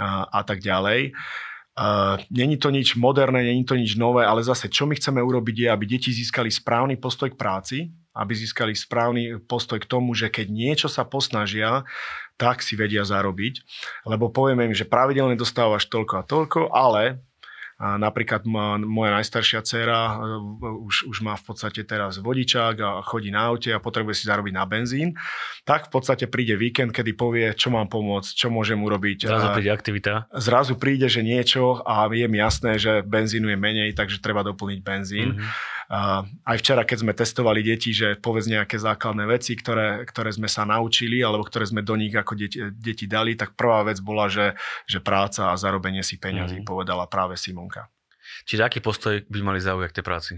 a, 0.00 0.24
a 0.24 0.40
tak 0.40 0.64
ďalej. 0.64 1.12
Uh, 1.72 2.20
není 2.28 2.60
to 2.60 2.68
nič 2.68 3.00
moderné, 3.00 3.48
není 3.48 3.64
to 3.64 3.76
nič 3.76 3.96
nové, 3.96 4.24
ale 4.24 4.44
zase, 4.44 4.68
čo 4.68 4.84
my 4.84 4.96
chceme 4.96 5.20
urobiť 5.24 5.56
je, 5.56 5.68
aby 5.68 5.84
deti 5.84 6.12
získali 6.12 6.52
správny 6.52 7.00
postoj 7.00 7.32
k 7.32 7.40
práci, 7.40 7.78
aby 8.12 8.32
získali 8.36 8.76
správny 8.76 9.40
postoj 9.44 9.80
k 9.80 9.88
tomu, 9.88 10.12
že 10.12 10.28
keď 10.28 10.46
niečo 10.52 10.88
sa 10.88 11.08
posnažia, 11.08 11.88
tak 12.36 12.60
si 12.60 12.76
vedia 12.76 13.04
zarobiť. 13.04 13.64
Lebo 14.04 14.28
povieme 14.28 14.68
im, 14.68 14.76
že 14.76 14.88
pravidelne 14.88 15.36
dostávaš 15.36 15.88
toľko 15.88 16.14
a 16.20 16.26
toľko, 16.26 16.60
ale 16.72 17.24
a 17.82 17.98
napríklad 17.98 18.46
moja 18.78 19.10
najstaršia 19.18 19.66
dcéra 19.66 20.00
e, 20.14 20.38
už, 20.86 21.10
už 21.10 21.18
má 21.26 21.34
v 21.34 21.50
podstate 21.50 21.82
teraz 21.82 22.22
vodičák 22.22 22.78
a 22.78 22.90
chodí 23.02 23.34
na 23.34 23.50
aute 23.50 23.74
a 23.74 23.82
potrebuje 23.82 24.22
si 24.22 24.24
zarobiť 24.30 24.54
na 24.54 24.62
benzín, 24.70 25.18
tak 25.66 25.90
v 25.90 25.98
podstate 25.98 26.30
príde 26.30 26.54
víkend, 26.54 26.94
kedy 26.94 27.18
povie, 27.18 27.50
čo 27.58 27.74
mám 27.74 27.90
pomôcť, 27.90 28.38
čo 28.38 28.54
môžem 28.54 28.78
urobiť. 28.78 29.26
Zrazu 29.26 29.50
príde 29.58 29.74
aktivita. 29.74 30.30
Zrazu 30.30 30.78
príde, 30.78 31.10
že 31.10 31.26
niečo 31.26 31.82
a 31.82 32.06
je 32.06 32.30
mi 32.30 32.38
jasné, 32.38 32.78
že 32.78 33.02
benzínu 33.02 33.50
je 33.50 33.58
menej, 33.58 33.90
takže 33.98 34.22
treba 34.22 34.46
doplniť 34.46 34.80
benzín. 34.86 35.42
Mm-hmm 35.42 35.80
aj 36.48 36.56
včera, 36.56 36.88
keď 36.88 36.98
sme 37.04 37.12
testovali 37.12 37.60
deti, 37.60 37.92
že 37.92 38.16
povedz 38.16 38.48
nejaké 38.48 38.80
základné 38.80 39.28
veci, 39.28 39.52
ktoré, 39.52 40.08
ktoré 40.08 40.32
sme 40.32 40.48
sa 40.48 40.64
naučili 40.64 41.20
alebo 41.20 41.44
ktoré 41.44 41.68
sme 41.68 41.84
do 41.84 41.92
nich 42.00 42.16
ako 42.16 42.32
deti, 42.32 42.64
deti 42.72 43.04
dali, 43.04 43.36
tak 43.36 43.52
prvá 43.52 43.84
vec 43.84 44.00
bola, 44.00 44.32
že, 44.32 44.56
že 44.88 45.04
práca 45.04 45.52
a 45.52 45.60
zarobenie 45.60 46.00
si 46.00 46.16
peňazí, 46.16 46.64
mm. 46.64 46.66
povedala 46.66 47.04
práve 47.12 47.36
Simonka. 47.36 47.92
Čiže 48.48 48.64
aký 48.64 48.80
postoj 48.80 49.20
by 49.28 49.38
mali 49.44 49.60
zaujať 49.60 49.92
k 49.92 49.96
tej 50.00 50.04
práci? 50.08 50.32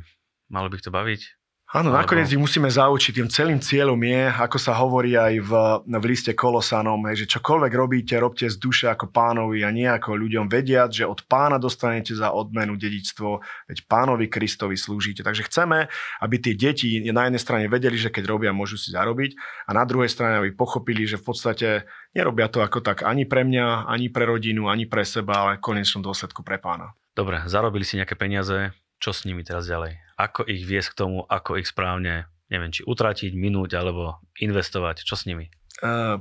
Malo 0.51 0.67
by 0.67 0.75
ich 0.75 0.85
to 0.85 0.91
baviť? 0.91 1.44
Áno, 1.75 1.91
nakoniec 1.91 2.31
ich 2.31 2.39
musíme 2.39 2.71
zaučiť. 2.71 3.19
Tým 3.19 3.27
celým 3.27 3.59
cieľom 3.59 3.99
je, 3.99 4.31
ako 4.31 4.59
sa 4.63 4.79
hovorí 4.79 5.19
aj 5.19 5.43
v, 5.43 5.53
v 5.83 6.05
liste 6.07 6.31
Kolosanom, 6.31 7.03
že 7.19 7.27
čokoľvek 7.27 7.73
robíte, 7.75 8.15
robte 8.15 8.47
z 8.47 8.55
duše 8.63 8.87
ako 8.87 9.11
pánovi 9.11 9.67
a 9.67 9.75
nie 9.75 9.91
ako 9.91 10.15
ľuďom 10.15 10.47
vediať, 10.47 11.03
že 11.03 11.05
od 11.11 11.27
pána 11.27 11.59
dostanete 11.59 12.15
za 12.15 12.31
odmenu 12.31 12.79
dedičstvo, 12.79 13.43
veď 13.67 13.91
pánovi 13.91 14.31
Kristovi 14.31 14.79
slúžite. 14.79 15.27
Takže 15.27 15.51
chceme, 15.51 15.91
aby 16.23 16.35
tie 16.39 16.55
deti 16.55 17.03
na 17.11 17.27
jednej 17.27 17.43
strane 17.43 17.67
vedeli, 17.67 17.99
že 17.99 18.15
keď 18.15 18.23
robia, 18.31 18.55
môžu 18.55 18.79
si 18.79 18.95
zarobiť 18.95 19.35
a 19.67 19.75
na 19.75 19.83
druhej 19.83 20.15
strane, 20.15 20.47
aby 20.47 20.55
pochopili, 20.55 21.11
že 21.11 21.19
v 21.19 21.27
podstate 21.27 21.91
nerobia 22.15 22.47
to 22.47 22.63
ako 22.63 22.87
tak 22.87 23.03
ani 23.03 23.27
pre 23.27 23.43
mňa, 23.43 23.91
ani 23.91 24.15
pre 24.15 24.31
rodinu, 24.31 24.71
ani 24.71 24.87
pre 24.87 25.03
seba, 25.03 25.43
ale 25.43 25.59
v 25.59 25.67
konečnom 25.75 26.07
dôsledku 26.07 26.47
pre 26.47 26.63
pána. 26.63 26.95
Dobre, 27.19 27.43
zarobili 27.51 27.83
si 27.83 27.99
nejaké 27.99 28.15
peniaze, 28.15 28.71
čo 29.03 29.11
s 29.11 29.27
nimi 29.27 29.43
teraz 29.43 29.67
ďalej? 29.67 30.04
Ako 30.15 30.47
ich 30.47 30.63
viesť 30.63 30.95
k 30.95 30.99
tomu, 31.07 31.27
ako 31.27 31.59
ich 31.59 31.67
správne, 31.67 32.31
neviem, 32.47 32.71
či 32.71 32.87
utratiť, 32.87 33.35
minúť 33.35 33.75
alebo 33.75 34.23
investovať? 34.39 35.03
Čo 35.03 35.19
s 35.19 35.27
nimi? 35.27 35.51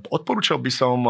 Odporúčal 0.09 0.57
by 0.57 0.71
som, 0.73 1.05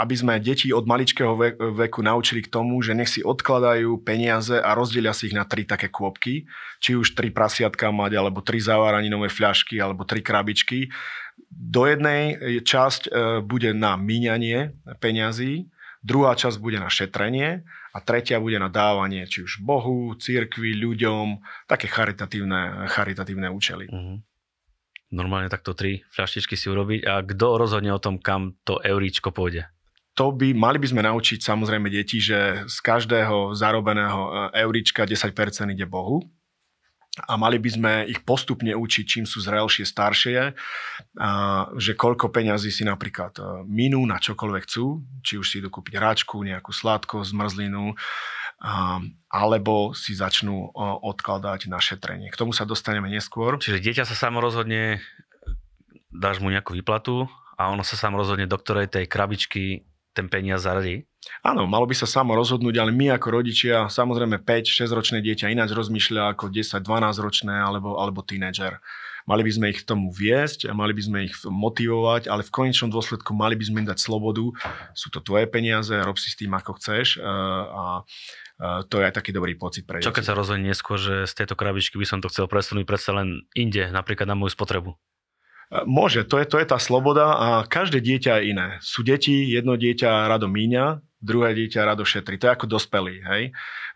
aby 0.00 0.14
sme 0.16 0.40
deti 0.40 0.72
od 0.72 0.88
maličkého 0.88 1.36
veku 1.76 2.00
naučili 2.00 2.40
k 2.40 2.48
tomu, 2.48 2.80
že 2.80 2.96
nech 2.96 3.12
si 3.12 3.20
odkladajú 3.20 4.00
peniaze 4.00 4.56
a 4.56 4.72
rozdelia 4.72 5.12
si 5.12 5.28
ich 5.28 5.36
na 5.36 5.44
tri 5.44 5.68
také 5.68 5.92
kôpky, 5.92 6.48
či 6.80 6.96
už 6.96 7.12
tri 7.12 7.28
prasiatka 7.28 7.92
mať, 7.92 8.16
alebo 8.16 8.40
tri 8.40 8.64
zavaraninové 8.64 9.28
fľašky, 9.28 9.76
alebo 9.76 10.08
tri 10.08 10.24
krabičky. 10.24 10.88
Do 11.52 11.84
jednej 11.84 12.40
časť 12.64 13.12
bude 13.44 13.76
na 13.76 14.00
míňanie 14.00 14.72
peňazí, 14.96 15.68
druhá 16.00 16.32
časť 16.32 16.56
bude 16.64 16.80
na 16.80 16.88
šetrenie 16.88 17.68
a 17.92 17.98
tretia 18.00 18.40
bude 18.40 18.56
na 18.56 18.72
dávanie, 18.72 19.28
či 19.28 19.44
už 19.44 19.60
Bohu, 19.60 20.16
církvi, 20.16 20.74
ľuďom, 20.80 21.44
také 21.68 21.86
charitatívne, 21.86 22.88
charitatívne 22.88 23.52
účely. 23.52 23.86
Uh-huh 23.92 24.18
normálne 25.12 25.52
takto 25.52 25.76
tri 25.76 26.02
fľaštičky 26.08 26.56
si 26.56 26.72
urobiť 26.72 27.00
a 27.04 27.20
kto 27.20 27.60
rozhodne 27.60 27.92
o 27.92 28.00
tom, 28.00 28.16
kam 28.16 28.56
to 28.64 28.80
euríčko 28.80 29.30
pôjde? 29.30 29.68
To 30.16 30.32
by, 30.32 30.52
mali 30.52 30.76
by 30.76 30.88
sme 30.88 31.04
naučiť 31.04 31.40
samozrejme 31.40 31.88
deti, 31.88 32.20
že 32.20 32.68
z 32.68 32.76
každého 32.84 33.56
zarobeného 33.56 34.52
e, 34.52 34.60
euríčka 34.64 35.08
10% 35.08 35.32
ide 35.72 35.88
Bohu 35.88 36.20
a 37.12 37.36
mali 37.36 37.60
by 37.60 37.70
sme 37.70 37.92
ich 38.08 38.24
postupne 38.24 38.72
učiť, 38.72 39.04
čím 39.04 39.24
sú 39.28 39.44
zrelšie, 39.44 39.84
staršie, 39.84 40.56
a 41.20 41.30
že 41.76 41.92
koľko 41.92 42.32
peňazí 42.32 42.72
si 42.72 42.88
napríklad 42.88 43.36
e, 43.36 43.42
minú 43.68 44.00
na 44.08 44.16
čokoľvek 44.16 44.62
chcú, 44.64 45.04
či 45.20 45.36
už 45.36 45.44
si 45.44 45.60
idú 45.60 45.68
kúpiť 45.68 46.00
hráčku, 46.00 46.40
nejakú 46.40 46.72
sladkosť, 46.72 47.36
zmrzlinu, 47.36 47.92
alebo 49.26 49.90
si 49.90 50.14
začnú 50.14 50.70
odkladať 51.02 51.66
na 51.66 51.82
šetrenie. 51.82 52.30
K 52.30 52.38
tomu 52.38 52.54
sa 52.54 52.62
dostaneme 52.62 53.10
neskôr. 53.10 53.58
Čiže 53.58 53.82
dieťa 53.82 54.04
sa 54.06 54.14
samo 54.14 54.38
rozhodne, 54.38 55.02
dáš 56.14 56.38
mu 56.38 56.46
nejakú 56.46 56.78
výplatu 56.78 57.26
a 57.58 57.74
ono 57.74 57.82
sa 57.82 57.98
samo 57.98 58.22
rozhodne, 58.22 58.46
do 58.46 58.54
ktorej 58.54 58.86
tej 58.86 59.10
krabičky 59.10 59.82
ten 60.14 60.30
peniaz 60.30 60.62
zaradí? 60.62 61.10
Áno, 61.42 61.70
malo 61.70 61.86
by 61.86 61.94
sa 61.94 62.06
samo 62.06 62.34
rozhodnúť, 62.34 62.82
ale 62.82 62.90
my 62.90 63.14
ako 63.14 63.42
rodičia, 63.42 63.86
samozrejme 63.86 64.42
5-6 64.42 64.90
ročné 64.90 65.18
dieťa 65.22 65.54
ináč 65.54 65.70
rozmýšľa 65.70 66.34
ako 66.34 66.50
10-12 66.50 66.82
ročné 67.18 67.54
alebo, 67.54 67.98
alebo 67.98 68.26
tínedžer. 68.26 68.82
Mali 69.22 69.46
by 69.46 69.52
sme 69.54 69.66
ich 69.70 69.86
k 69.86 69.86
tomu 69.86 70.10
viesť, 70.10 70.74
mali 70.74 70.90
by 70.90 71.02
sme 71.02 71.18
ich 71.30 71.34
motivovať, 71.46 72.26
ale 72.26 72.42
v 72.42 72.50
konečnom 72.50 72.90
dôsledku 72.90 73.30
mali 73.38 73.54
by 73.54 73.64
sme 73.70 73.86
im 73.86 73.88
dať 73.94 73.98
slobodu. 74.02 74.50
Sú 74.98 75.14
to 75.14 75.22
tvoje 75.22 75.46
peniaze, 75.46 75.94
rob 75.94 76.18
si 76.18 76.26
s 76.26 76.34
tým 76.34 76.50
ako 76.50 76.74
chceš 76.82 77.22
a 77.22 78.02
to 78.90 78.98
je 78.98 79.04
aj 79.06 79.14
taký 79.14 79.30
dobrý 79.30 79.54
pocit 79.54 79.86
pre 79.86 80.02
Čo 80.02 80.14
keď 80.14 80.26
sa 80.26 80.34
rozhodne 80.34 80.70
neskôr, 80.70 80.98
že 80.98 81.30
z 81.30 81.34
tejto 81.38 81.54
krabičky 81.54 81.98
by 81.98 82.06
som 82.06 82.18
to 82.18 82.30
chcel 82.34 82.50
presunúť 82.50 82.82
predsa 82.82 83.14
len 83.14 83.46
inde, 83.54 83.86
napríklad 83.94 84.26
na 84.26 84.34
moju 84.34 84.54
spotrebu? 84.58 84.98
Môže, 85.86 86.26
to 86.28 86.36
je, 86.36 86.44
to 86.44 86.60
je 86.60 86.66
tá 86.68 86.76
sloboda 86.76 87.32
a 87.32 87.48
každé 87.64 88.04
dieťa 88.04 88.42
je 88.42 88.42
iné. 88.52 88.68
Sú 88.84 89.00
deti, 89.00 89.48
jedno 89.48 89.78
dieťa 89.78 90.28
rado 90.28 90.44
míňa, 90.44 91.00
druhé 91.22 91.54
dieťa 91.54 91.86
rado 91.86 92.02
šetri. 92.02 92.36
To 92.42 92.50
je 92.50 92.54
ako 92.58 92.66
dospelí, 92.66 93.22
hej? 93.22 93.42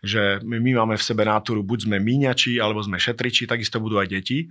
Že 0.01 0.47
my, 0.47 0.57
my 0.63 0.71
máme 0.83 0.95
v 0.95 1.03
sebe 1.03 1.27
náturu, 1.27 1.61
buď 1.61 1.91
sme 1.91 1.99
míňači, 1.99 2.57
alebo 2.57 2.79
sme 2.79 2.95
šetriči, 2.97 3.45
takisto 3.45 3.83
budú 3.83 3.99
aj 3.99 4.07
deti 4.07 4.47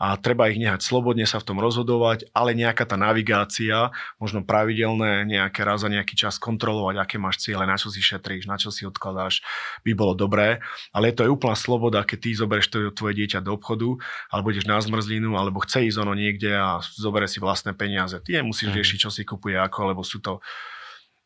a 0.00 0.16
treba 0.16 0.48
ich 0.48 0.56
nehať 0.56 0.80
slobodne 0.80 1.28
sa 1.28 1.36
v 1.44 1.52
tom 1.52 1.60
rozhodovať, 1.60 2.32
ale 2.32 2.56
nejaká 2.56 2.88
tá 2.88 2.96
navigácia, 2.96 3.92
možno 4.16 4.40
pravidelné 4.40 5.28
nejaké 5.28 5.60
raz 5.60 5.84
za 5.84 5.92
nejaký 5.92 6.16
čas 6.16 6.40
kontrolovať, 6.40 6.96
aké 6.96 7.16
máš 7.20 7.44
ciele, 7.44 7.68
na 7.68 7.76
čo 7.76 7.92
si 7.92 8.00
šetríš, 8.00 8.48
na 8.48 8.56
čo 8.56 8.72
si 8.72 8.88
odkladáš, 8.88 9.44
by 9.84 9.92
bolo 9.92 10.16
dobré. 10.16 10.64
Ale 10.96 11.12
to 11.12 11.28
je 11.28 11.28
úplná 11.28 11.52
sloboda, 11.52 12.00
keď 12.08 12.16
ty 12.16 12.28
zoberieš 12.32 12.72
to 12.72 12.78
tvoje 12.96 13.12
dieťa 13.20 13.44
do 13.44 13.52
obchodu, 13.52 14.00
alebo 14.32 14.48
ideš 14.48 14.64
na 14.64 14.80
zmrzlinu, 14.80 15.36
alebo 15.36 15.60
chce 15.60 15.84
ísť 15.92 16.00
ono 16.00 16.16
niekde 16.16 16.48
a 16.56 16.80
zobere 16.80 17.28
si 17.28 17.36
vlastné 17.36 17.76
peniaze. 17.76 18.16
Ty 18.24 18.40
nemusíš 18.40 18.72
mhm. 18.72 18.76
riešiť, 18.80 18.98
čo 19.04 19.12
si 19.12 19.28
kupuje 19.28 19.60
ako, 19.60 19.92
lebo 19.92 20.00
sú 20.00 20.24
to 20.24 20.40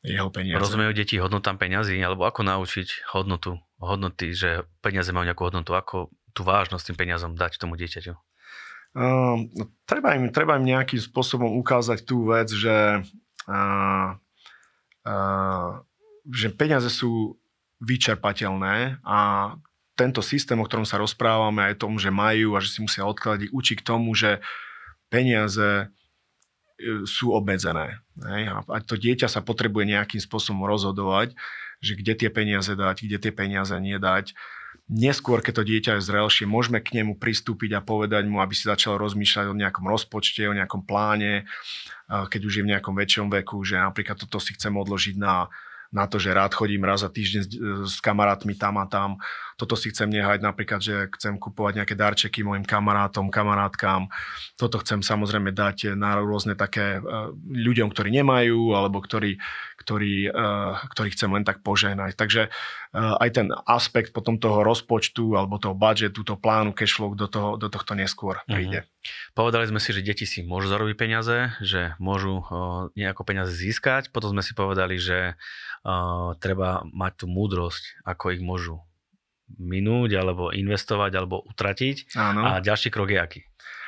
jeho 0.04 0.28
peniaze. 0.28 0.60
Rozumejú 0.60 0.92
deti 0.92 1.16
hodnotám 1.16 1.56
peňazí, 1.56 1.96
alebo 2.04 2.28
ako 2.28 2.44
naučiť 2.44 3.08
hodnotu, 3.16 3.56
hodnoty, 3.80 4.36
že 4.36 4.68
peniaze 4.84 5.08
majú 5.10 5.24
nejakú 5.24 5.48
hodnotu, 5.48 5.72
ako 5.72 6.12
tú 6.36 6.44
vážnosť 6.44 6.92
tým 6.92 6.98
peniazom 7.00 7.32
dať 7.32 7.56
tomu 7.56 7.80
dieťaťu? 7.80 8.12
Uh, 8.94 9.48
treba, 9.88 10.14
im, 10.14 10.30
treba 10.30 10.54
im 10.60 10.68
nejakým 10.68 11.00
spôsobom 11.02 11.56
ukázať 11.58 12.06
tú 12.06 12.30
vec, 12.30 12.46
že, 12.52 13.02
uh, 13.48 14.08
uh, 15.02 15.70
že 16.30 16.48
peniaze 16.54 16.86
sú 16.92 17.34
vyčerpateľné 17.82 19.02
a 19.02 19.18
tento 19.98 20.22
systém, 20.22 20.58
o 20.58 20.66
ktorom 20.66 20.86
sa 20.86 20.98
rozprávame, 20.98 21.70
aj 21.70 21.82
tom, 21.82 21.98
že 21.98 22.10
majú 22.14 22.54
a 22.54 22.62
že 22.62 22.70
si 22.70 22.78
musia 22.82 23.06
odkladať, 23.06 23.50
učí 23.50 23.78
k 23.78 23.86
tomu, 23.86 24.14
že 24.14 24.42
peniaze 25.10 25.90
sú 27.06 27.30
obmedzené. 27.30 28.02
A 28.66 28.78
to 28.82 28.98
dieťa 28.98 29.30
sa 29.30 29.40
potrebuje 29.40 29.94
nejakým 29.94 30.18
spôsobom 30.18 30.66
rozhodovať, 30.66 31.38
že 31.78 31.94
kde 31.94 32.18
tie 32.18 32.30
peniaze 32.34 32.72
dať, 32.74 32.96
kde 33.06 33.18
tie 33.22 33.32
peniaze 33.34 33.74
nedať. 33.76 34.34
Neskôr, 34.84 35.40
keď 35.40 35.62
to 35.62 35.64
dieťa 35.64 35.92
je 35.96 36.06
zrelšie, 36.06 36.44
môžeme 36.44 36.76
k 36.82 37.00
nemu 37.00 37.16
pristúpiť 37.16 37.72
a 37.78 37.80
povedať 37.80 38.28
mu, 38.28 38.44
aby 38.44 38.52
si 38.52 38.68
začal 38.68 39.00
rozmýšľať 39.00 39.46
o 39.48 39.56
nejakom 39.56 39.86
rozpočte, 39.88 40.44
o 40.44 40.52
nejakom 40.52 40.84
pláne, 40.84 41.48
keď 42.10 42.40
už 42.44 42.60
je 42.60 42.64
v 42.68 42.70
nejakom 42.74 42.92
väčšom 42.92 43.32
veku, 43.32 43.64
že 43.64 43.80
napríklad 43.80 44.20
toto 44.20 44.36
si 44.36 44.52
chcem 44.52 44.76
odložiť 44.76 45.16
na 45.16 45.48
na 45.94 46.10
to, 46.10 46.18
že 46.18 46.34
rád 46.34 46.52
chodím 46.52 46.82
raz 46.82 47.06
za 47.06 47.10
týždeň 47.10 47.42
s, 47.46 47.48
s 47.86 47.96
kamarátmi 48.02 48.58
tam 48.58 48.82
a 48.82 48.90
tam. 48.90 49.22
Toto 49.54 49.78
si 49.78 49.94
chcem 49.94 50.10
nehať 50.10 50.42
napríklad, 50.42 50.82
že 50.82 51.06
chcem 51.14 51.38
kupovať 51.38 51.78
nejaké 51.78 51.94
darčeky 51.94 52.42
mojim 52.42 52.66
kamarátom, 52.66 53.30
kamarátkám. 53.30 54.10
Toto 54.58 54.82
chcem 54.82 55.06
samozrejme 55.06 55.54
dať 55.54 55.94
na 55.94 56.18
rôzne 56.18 56.58
také 56.58 56.98
uh, 56.98 57.30
ľuďom, 57.38 57.94
ktorí 57.94 58.10
nemajú 58.10 58.74
alebo 58.74 58.98
ktorí, 58.98 59.38
ktorí, 59.78 60.34
uh, 60.34 60.82
ktorí 60.90 61.08
chcem 61.14 61.30
len 61.30 61.46
tak 61.46 61.62
požehnať. 61.62 62.18
Takže 62.18 62.50
aj 62.94 63.30
ten 63.34 63.50
aspekt 63.66 64.14
potom 64.14 64.38
toho 64.38 64.62
rozpočtu 64.62 65.34
alebo 65.34 65.58
toho 65.58 65.74
budžetu, 65.74 66.22
toho 66.22 66.38
plánu 66.38 66.70
cashflow 66.70 67.18
do, 67.18 67.26
toho, 67.26 67.58
do 67.58 67.66
tohto 67.66 67.98
neskôr 67.98 68.38
mhm. 68.46 68.54
príde. 68.54 68.80
Mm-hmm. 68.86 69.34
Povedali 69.36 69.68
sme 69.68 69.82
si, 69.82 69.90
že 69.92 70.00
deti 70.00 70.24
si 70.24 70.40
môžu 70.46 70.70
zarobiť 70.72 70.96
peniaze, 70.96 71.52
že 71.60 71.92
môžu 72.00 72.40
nejako 72.96 73.26
peniaze 73.26 73.52
získať. 73.52 74.08
Potom 74.08 74.32
sme 74.32 74.40
si 74.40 74.56
povedali, 74.56 74.96
že 74.96 75.36
uh, 75.84 76.34
treba 76.40 76.82
mať 76.90 77.24
tú 77.24 77.26
múdrosť, 77.30 78.02
ako 78.08 78.34
ich 78.34 78.42
môžu 78.42 78.80
minúť, 79.60 80.16
alebo 80.16 80.50
investovať, 80.50 81.12
alebo 81.14 81.44
utratiť. 81.44 82.16
Áno. 82.16 82.42
A 82.42 82.64
ďalší 82.64 82.88
krok 82.88 83.12
je 83.12 83.18
aký? 83.20 83.40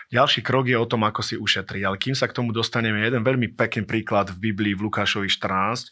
Ďalší 0.06 0.46
krok 0.46 0.70
je 0.70 0.78
o 0.78 0.86
tom, 0.86 1.02
ako 1.02 1.24
si 1.24 1.34
ušetriť. 1.34 1.82
Ale 1.82 1.98
kým 1.98 2.14
sa 2.14 2.30
k 2.30 2.36
tomu 2.36 2.54
dostaneme, 2.54 3.02
jeden 3.02 3.26
veľmi 3.26 3.58
pekný 3.58 3.82
príklad 3.82 4.30
v 4.30 4.52
Biblii 4.52 4.78
v 4.78 4.86
Lukášovi 4.86 5.26
14, 5.26 5.90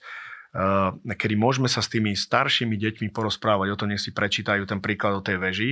kedy 1.02 1.34
môžeme 1.34 1.66
sa 1.66 1.82
s 1.82 1.90
tými 1.90 2.14
staršími 2.14 2.78
deťmi 2.78 3.10
porozprávať 3.10 3.74
o 3.74 3.78
tom, 3.78 3.90
nech 3.90 3.98
si 3.98 4.14
prečítajú 4.14 4.62
ten 4.70 4.78
príklad 4.78 5.18
o 5.18 5.24
tej 5.24 5.42
veži, 5.42 5.70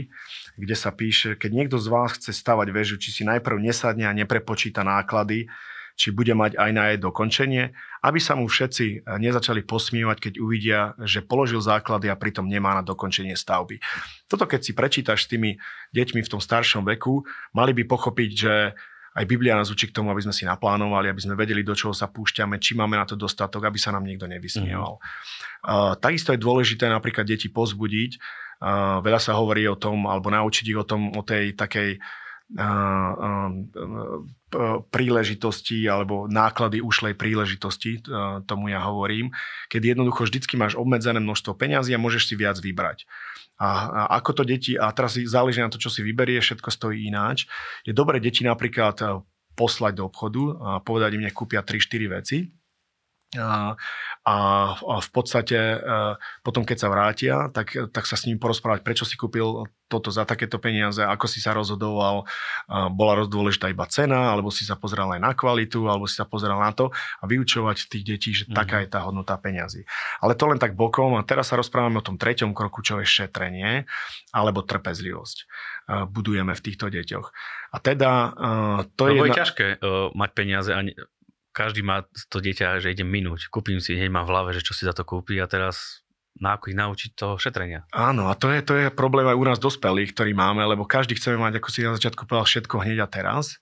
kde 0.59 0.75
sa 0.75 0.91
píše, 0.91 1.39
keď 1.39 1.51
niekto 1.55 1.79
z 1.79 1.87
vás 1.87 2.19
chce 2.19 2.35
stavať 2.35 2.75
väžu, 2.75 2.99
či 2.99 3.15
si 3.15 3.23
najprv 3.23 3.63
nesadne 3.63 4.11
a 4.11 4.17
neprepočíta 4.17 4.83
náklady, 4.83 5.47
či 6.03 6.11
bude 6.11 6.35
mať 6.35 6.59
aj 6.59 6.71
na 6.75 6.91
jej 6.91 6.99
dokončenie, 6.99 7.71
aby 8.03 8.19
sa 8.19 8.35
mu 8.35 8.51
všetci 8.51 8.87
eh, 8.91 9.19
nezačali 9.23 9.63
posmievať, 9.63 10.19
keď 10.19 10.33
uvidia, 10.43 10.99
že 10.99 11.23
položil 11.23 11.63
základy 11.63 12.11
a 12.11 12.19
pritom 12.19 12.51
nemá 12.51 12.75
na 12.75 12.83
dokončenie 12.83 13.39
stavby. 13.39 13.79
Toto 14.27 14.51
keď 14.51 14.61
si 14.67 14.75
prečítaš 14.75 15.31
s 15.31 15.31
tými 15.31 15.55
deťmi 15.95 16.27
v 16.27 16.31
tom 16.35 16.43
staršom 16.43 16.83
veku, 16.83 17.23
mali 17.55 17.71
by 17.71 17.87
pochopiť, 17.87 18.31
že 18.35 18.75
aj 19.13 19.29
Biblia 19.29 19.53
nás 19.53 19.69
učí 19.69 19.93
k 19.93 19.97
tomu, 20.01 20.09
aby 20.09 20.25
sme 20.25 20.33
si 20.33 20.49
naplánovali, 20.49 21.13
aby 21.13 21.21
sme 21.21 21.37
vedeli, 21.37 21.61
do 21.61 21.77
čoho 21.77 21.93
sa 21.93 22.09
púšťame, 22.09 22.57
či 22.57 22.73
máme 22.73 22.97
na 22.97 23.05
to 23.05 23.13
dostatok, 23.13 23.69
aby 23.69 23.77
sa 23.77 23.93
nám 23.93 24.09
niekto 24.09 24.25
nevysmieval. 24.25 24.97
Mm-hmm. 24.97 25.69
Uh, 25.69 25.93
takisto 26.01 26.33
je 26.33 26.41
dôležité 26.41 26.89
napríklad 26.89 27.29
deti 27.29 27.53
pozbudiť. 27.53 28.17
Uh, 28.65 29.05
veľa 29.05 29.21
sa 29.21 29.37
hovorí 29.37 29.69
o 29.69 29.77
tom, 29.77 30.09
alebo 30.09 30.33
naučiť 30.33 30.65
ich 30.65 30.79
o 30.81 30.89
tom, 30.89 31.13
o 31.13 31.21
tej 31.21 31.53
takej 31.53 32.01
príležitosti 34.93 35.89
alebo 35.89 36.29
náklady 36.29 36.85
ušlej 36.85 37.17
príležitosti, 37.17 38.05
tomu 38.45 38.69
ja 38.69 38.85
hovorím, 38.85 39.33
keď 39.73 39.97
jednoducho 39.97 40.29
vždycky 40.29 40.61
máš 40.61 40.77
obmedzené 40.77 41.21
množstvo 41.23 41.57
peňazí 41.57 41.97
a 41.97 42.03
môžeš 42.03 42.29
si 42.29 42.35
viac 42.37 42.61
vybrať. 42.61 43.09
A, 43.57 43.69
a 43.89 44.03
ako 44.21 44.43
to 44.43 44.43
deti, 44.45 44.75
a 44.77 44.91
teraz 44.93 45.17
záleží 45.17 45.63
na 45.63 45.71
to, 45.71 45.79
čo 45.79 45.89
si 45.89 46.03
vyberie, 46.05 46.43
všetko 46.43 46.69
stojí 46.69 47.07
ináč. 47.07 47.47
Je 47.87 47.95
dobré 47.95 48.19
deti 48.19 48.43
napríklad 48.43 49.25
poslať 49.55 49.93
do 50.03 50.09
obchodu 50.09 50.43
a 50.59 50.69
povedať 50.83 51.17
im, 51.17 51.25
nech 51.25 51.37
kúpia 51.37 51.63
3-4 51.63 52.17
veci, 52.21 52.39
a, 53.33 53.73
a 54.23 54.37
v 54.79 55.11
podstate 55.11 55.59
e, 55.59 55.79
potom, 56.47 56.63
keď 56.63 56.79
sa 56.79 56.89
vrátia, 56.89 57.35
tak, 57.51 57.75
tak 57.91 58.05
sa 58.07 58.15
s 58.15 58.31
ním 58.31 58.39
porozprávať, 58.39 58.87
prečo 58.87 59.03
si 59.03 59.19
kúpil 59.19 59.67
toto 59.91 60.09
za 60.09 60.25
takéto 60.25 60.57
peniaze, 60.57 61.05
ako 61.05 61.29
si 61.29 61.37
sa 61.37 61.53
rozhodoval, 61.53 62.25
bola 62.97 63.29
dôležitá 63.29 63.69
iba 63.69 63.85
cena, 63.93 64.33
alebo 64.33 64.49
si 64.49 64.65
sa 64.65 64.73
pozeral 64.73 65.13
aj 65.13 65.21
na 65.21 65.37
kvalitu, 65.37 65.85
alebo 65.85 66.09
si 66.09 66.17
sa 66.17 66.25
pozeral 66.25 66.65
na 66.65 66.73
to 66.73 66.89
a 67.21 67.29
vyučovať 67.29 67.93
tých 67.93 68.05
detí, 68.09 68.33
že 68.33 68.49
mm-hmm. 68.49 68.57
taká 68.57 68.81
je 68.81 68.89
tá 68.89 69.05
hodnota 69.05 69.37
peňazí. 69.37 69.85
Ale 70.25 70.33
to 70.33 70.49
len 70.49 70.57
tak 70.57 70.81
bokom 70.81 71.21
a 71.21 71.29
teraz 71.29 71.53
sa 71.53 71.61
rozprávame 71.61 72.01
o 72.01 72.07
tom 72.09 72.17
treťom 72.17 72.57
kroku, 72.57 72.81
čo 72.81 73.05
je 73.05 73.07
šetrenie 73.07 73.85
alebo 74.33 74.65
trpezlivosť 74.65 75.45
budujeme 76.09 76.55
v 76.55 76.65
týchto 76.65 76.89
deťoch. 76.89 77.27
A 77.73 77.77
teda 77.83 78.33
to 78.97 79.03
no, 79.09 79.13
je... 79.13 79.21
Jedna... 79.29 79.37
ťažké 79.37 79.67
uh, 79.83 80.09
mať 80.15 80.31
peniaze 80.33 80.71
a 80.71 80.81
každý 81.53 81.85
má 81.85 82.09
to 82.33 82.41
dieťa, 82.41 82.81
že 82.81 82.93
idem 82.93 83.07
minúť, 83.07 83.53
kúpim 83.53 83.79
si, 83.79 83.95
hneď 83.95 84.11
mám 84.11 84.27
v 84.27 84.33
hlave, 84.33 84.51
že 84.57 84.65
čo 84.65 84.73
si 84.73 84.89
za 84.89 84.97
to 84.97 85.05
kúpi 85.05 85.39
a 85.39 85.47
teraz 85.47 86.03
ako 86.41 86.73
ich 86.73 86.79
naučiť 86.79 87.11
toho 87.13 87.35
šetrenia. 87.37 87.85
Áno, 87.93 88.33
a 88.33 88.35
to 88.35 88.49
je, 88.49 88.65
to 88.65 88.73
je 88.75 88.87
problém 88.89 89.29
aj 89.29 89.37
u 89.37 89.45
nás 89.45 89.59
dospelých, 89.61 90.17
ktorý 90.17 90.33
máme, 90.33 90.65
lebo 90.65 90.89
každý 90.89 91.15
chceme 91.15 91.37
mať, 91.37 91.61
ako 91.61 91.69
si 91.69 91.85
na 91.85 91.93
začiatku 91.93 92.25
povedal, 92.25 92.49
všetko 92.49 92.75
hneď 92.83 92.99
a 93.05 93.09
teraz. 93.09 93.61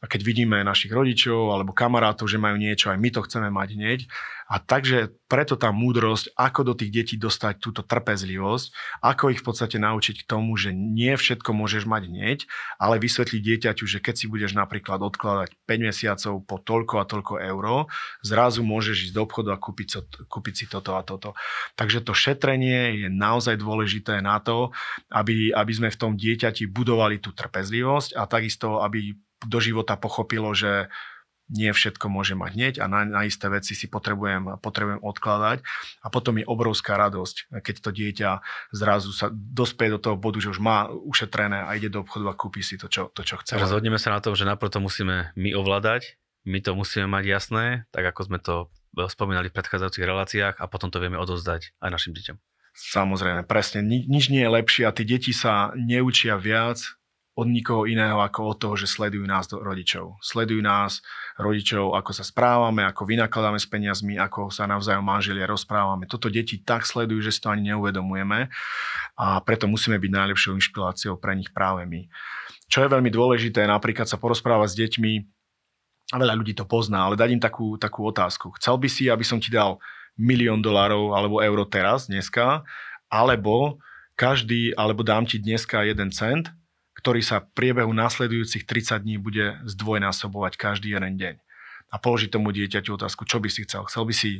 A 0.00 0.08
keď 0.08 0.20
vidíme 0.24 0.60
našich 0.60 0.92
rodičov 0.92 1.52
alebo 1.52 1.72
kamarátov, 1.72 2.28
že 2.28 2.40
majú 2.40 2.60
niečo, 2.60 2.92
aj 2.92 3.00
my 3.00 3.08
to 3.12 3.20
chceme 3.24 3.48
mať 3.48 3.68
hneď. 3.76 4.00
A 4.50 4.58
takže 4.58 5.14
preto 5.30 5.54
tá 5.54 5.70
múdrosť, 5.70 6.34
ako 6.34 6.60
do 6.66 6.74
tých 6.74 6.90
detí 6.90 7.14
dostať 7.14 7.62
túto 7.62 7.86
trpezlivosť, 7.86 8.98
ako 8.98 9.30
ich 9.30 9.38
v 9.38 9.46
podstate 9.46 9.78
naučiť 9.78 10.26
k 10.26 10.28
tomu, 10.28 10.58
že 10.58 10.74
nie 10.74 11.14
všetko 11.14 11.54
môžeš 11.54 11.86
mať 11.86 12.02
hneď, 12.10 12.38
ale 12.82 12.98
vysvetliť 12.98 13.40
dieťaťu, 13.46 13.84
že 13.86 14.02
keď 14.02 14.14
si 14.18 14.26
budeš 14.26 14.58
napríklad 14.58 14.98
odkladať 15.06 15.54
5 15.54 15.86
mesiacov 15.86 16.34
po 16.42 16.56
toľko 16.58 16.94
a 16.98 17.06
toľko 17.06 17.34
euro, 17.46 17.86
zrazu 18.26 18.66
môžeš 18.66 19.10
ísť 19.10 19.14
do 19.14 19.22
obchodu 19.22 19.54
a 19.54 19.62
kúpiť, 19.62 20.02
kúpiť 20.26 20.54
si 20.58 20.64
toto 20.66 20.98
a 20.98 21.06
toto. 21.06 21.38
Takže 21.78 22.02
to 22.02 22.10
šetrenie 22.10 23.06
je 23.06 23.08
naozaj 23.08 23.54
dôležité 23.54 24.18
na 24.18 24.42
to, 24.42 24.74
aby, 25.14 25.54
aby 25.54 25.72
sme 25.72 25.94
v 25.94 26.00
tom 26.00 26.12
dieťati 26.18 26.66
budovali 26.66 27.22
tú 27.22 27.30
trpezlivosť 27.30 28.18
a 28.18 28.26
takisto, 28.26 28.82
aby 28.82 29.14
do 29.40 29.58
života 29.62 29.96
pochopilo, 29.96 30.52
že 30.52 30.92
nie 31.50 31.74
všetko 31.74 32.06
môže 32.06 32.38
mať 32.38 32.50
hneď 32.54 32.74
a 32.80 32.86
na, 32.86 33.02
na 33.02 33.26
isté 33.26 33.50
veci 33.50 33.74
si 33.74 33.90
potrebujem, 33.90 34.62
potrebujem 34.62 35.02
odkladať. 35.02 35.66
A 36.00 36.06
potom 36.08 36.38
je 36.38 36.46
obrovská 36.46 36.94
radosť, 36.94 37.50
keď 37.60 37.76
to 37.82 37.90
dieťa 37.90 38.30
zrazu 38.70 39.10
sa 39.10 39.28
dospie 39.30 39.90
do 39.90 39.98
toho 39.98 40.14
bodu, 40.14 40.38
že 40.38 40.54
už 40.54 40.62
má 40.62 40.86
ušetrené 40.88 41.66
a 41.66 41.74
ide 41.74 41.90
do 41.90 42.06
obchodu 42.06 42.30
a 42.30 42.38
kúpi 42.38 42.62
si 42.62 42.78
to, 42.78 42.86
čo, 42.86 43.10
to, 43.10 43.26
čo 43.26 43.42
chce. 43.42 43.58
Takže 43.58 43.68
zhodneme 43.68 43.98
sa 43.98 44.14
na 44.14 44.22
tom, 44.22 44.38
že 44.38 44.46
najprv 44.46 44.70
to 44.70 44.80
musíme 44.80 45.34
my 45.34 45.50
ovládať, 45.58 46.16
my 46.46 46.62
to 46.62 46.72
musíme 46.72 47.10
mať 47.10 47.24
jasné, 47.26 47.64
tak 47.90 48.06
ako 48.14 48.30
sme 48.30 48.38
to 48.40 48.54
spomínali 49.10 49.50
v 49.50 49.56
predchádzajúcich 49.58 50.06
reláciách 50.06 50.54
a 50.58 50.64
potom 50.70 50.90
to 50.90 51.02
vieme 51.02 51.18
odozdať 51.18 51.74
aj 51.82 51.90
našim 51.90 52.14
deťom. 52.14 52.38
Samozrejme, 52.70 53.44
presne. 53.44 53.82
Ni, 53.82 54.06
nič 54.06 54.30
nie 54.30 54.46
je 54.46 54.50
lepšie 54.50 54.84
a 54.86 54.94
tí 54.94 55.02
deti 55.02 55.34
sa 55.34 55.74
neučia 55.74 56.38
viac, 56.38 56.99
od 57.40 57.48
nikoho 57.48 57.88
iného 57.88 58.20
ako 58.20 58.52
od 58.52 58.56
toho, 58.60 58.74
že 58.76 58.84
sledujú 58.84 59.24
nás 59.24 59.48
rodičov. 59.48 60.20
Sledujú 60.20 60.60
nás 60.60 61.00
rodičov, 61.40 61.96
ako 61.96 62.12
sa 62.12 62.20
správame, 62.20 62.84
ako 62.84 63.08
vynakladáme 63.08 63.56
s 63.56 63.64
peniazmi, 63.64 64.20
ako 64.20 64.52
sa 64.52 64.68
navzájom 64.68 65.00
manželia 65.00 65.48
rozprávame. 65.48 66.04
Toto 66.04 66.28
deti 66.28 66.60
tak 66.60 66.84
sledujú, 66.84 67.24
že 67.24 67.32
si 67.32 67.40
to 67.40 67.48
ani 67.48 67.72
neuvedomujeme 67.72 68.52
a 69.16 69.26
preto 69.40 69.64
musíme 69.64 69.96
byť 69.96 70.10
najlepšou 70.12 70.52
inšpiráciou 70.60 71.16
pre 71.16 71.32
nich 71.32 71.48
práve 71.48 71.88
my. 71.88 72.04
Čo 72.68 72.84
je 72.84 72.92
veľmi 72.92 73.08
dôležité, 73.08 73.64
napríklad 73.64 74.04
sa 74.04 74.20
porozprávať 74.20 74.68
s 74.68 74.78
deťmi, 74.86 75.12
a 76.10 76.18
veľa 76.18 76.34
ľudí 76.42 76.58
to 76.58 76.66
pozná, 76.66 77.06
ale 77.06 77.14
dať 77.14 77.30
im 77.38 77.42
takú, 77.42 77.78
takú 77.78 78.02
otázku. 78.02 78.50
Chcel 78.58 78.74
by 78.82 78.88
si, 78.90 79.06
aby 79.06 79.22
som 79.22 79.38
ti 79.38 79.46
dal 79.46 79.78
milión 80.18 80.58
dolárov 80.58 81.14
alebo 81.14 81.38
euro 81.38 81.62
teraz, 81.62 82.10
dneska, 82.10 82.66
alebo 83.06 83.78
každý, 84.18 84.74
alebo 84.74 85.06
dám 85.06 85.24
ti 85.24 85.38
dneska 85.38 85.86
jeden 85.86 86.10
cent 86.10 86.50
ktorý 87.00 87.24
sa 87.24 87.40
priebehu 87.40 87.88
následujúcich 87.96 88.68
30 88.68 89.00
dní 89.00 89.16
bude 89.16 89.56
zdvojnásobovať 89.64 90.60
každý 90.60 90.92
jeden 90.92 91.16
deň. 91.16 91.34
A 91.90 91.96
položí 91.98 92.30
tomu 92.30 92.54
dieťaťu 92.54 92.94
otázku, 92.94 93.26
čo 93.26 93.42
by 93.42 93.48
si 93.50 93.66
chcel. 93.66 93.88
Chcel 93.88 94.06
by 94.06 94.14
si 94.14 94.30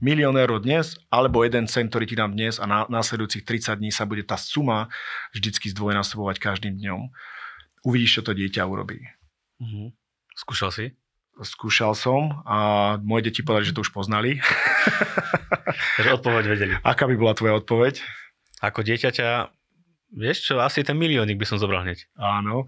milión 0.00 0.38
eur 0.38 0.56
dnes, 0.62 0.96
alebo 1.12 1.44
jeden 1.44 1.68
cent, 1.68 1.90
ktorý 1.90 2.06
ti 2.08 2.16
dám 2.16 2.32
dnes 2.32 2.56
a 2.56 2.64
na 2.64 2.86
následujúcich 2.88 3.44
30 3.44 3.76
dní 3.82 3.90
sa 3.92 4.08
bude 4.08 4.24
tá 4.24 4.40
suma 4.40 4.88
vždycky 5.36 5.68
zdvojnásobovať 5.74 6.40
každým 6.40 6.78
dňom. 6.80 7.12
Uvidíš, 7.84 8.22
čo 8.22 8.22
to 8.24 8.32
dieťa 8.32 8.64
urobí. 8.64 9.04
Uh-huh. 9.60 9.92
Skúšal 10.38 10.70
si? 10.72 10.86
Skúšal 11.38 11.92
som 11.94 12.42
a 12.46 12.96
moje 13.02 13.30
deti 13.30 13.44
povedali, 13.44 13.68
že 13.68 13.74
to 13.76 13.84
už 13.84 13.92
poznali. 13.92 14.40
Takže 15.98 16.14
odpoveď 16.18 16.44
vedeli. 16.46 16.72
Aká 16.82 17.04
by 17.04 17.14
bola 17.14 17.34
tvoja 17.36 17.58
odpoveď? 17.58 18.02
Ako 18.58 18.82
dieťaťa 18.82 19.57
Vieš 20.08 20.48
čo, 20.48 20.54
asi 20.56 20.80
ten 20.80 20.96
miliónik 20.96 21.36
by 21.36 21.44
som 21.44 21.60
zobral 21.60 21.84
hneď. 21.84 22.08
Áno, 22.16 22.64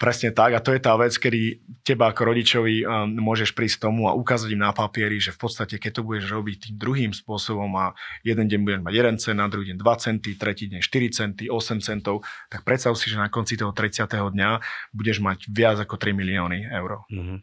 presne 0.00 0.32
tak. 0.32 0.56
A 0.56 0.64
to 0.64 0.72
je 0.72 0.80
tá 0.80 0.96
vec, 0.96 1.12
kedy 1.12 1.60
teba 1.84 2.08
ako 2.08 2.32
rodičovi 2.32 2.88
um, 2.88 3.20
môžeš 3.20 3.52
prísť 3.52 3.84
tomu 3.84 4.08
a 4.08 4.16
ukázať 4.16 4.48
im 4.56 4.64
na 4.64 4.72
papieri, 4.72 5.20
že 5.20 5.36
v 5.36 5.44
podstate, 5.44 5.76
keď 5.76 6.00
to 6.00 6.02
budeš 6.08 6.32
robiť 6.32 6.56
tým 6.56 6.76
druhým 6.80 7.12
spôsobom 7.12 7.68
a 7.76 7.92
jeden 8.24 8.48
deň 8.48 8.60
budeš 8.64 8.80
mať 8.80 8.94
1 8.96 9.20
cent, 9.20 9.36
na 9.36 9.52
druhý 9.52 9.76
deň 9.76 9.76
2 9.76 10.04
centy, 10.08 10.30
tretí 10.40 10.72
deň 10.72 10.80
4 10.80 11.12
centy, 11.12 11.44
8 11.52 11.84
centov, 11.84 12.24
tak 12.48 12.64
predstav 12.64 12.96
si, 12.96 13.12
že 13.12 13.20
na 13.20 13.28
konci 13.28 13.60
toho 13.60 13.76
30. 13.76 14.08
dňa 14.08 14.50
budeš 14.96 15.20
mať 15.20 15.52
viac 15.52 15.76
ako 15.84 16.00
3 16.00 16.16
milióny 16.16 16.64
eur. 16.64 17.04
Mm-hmm. 17.12 17.38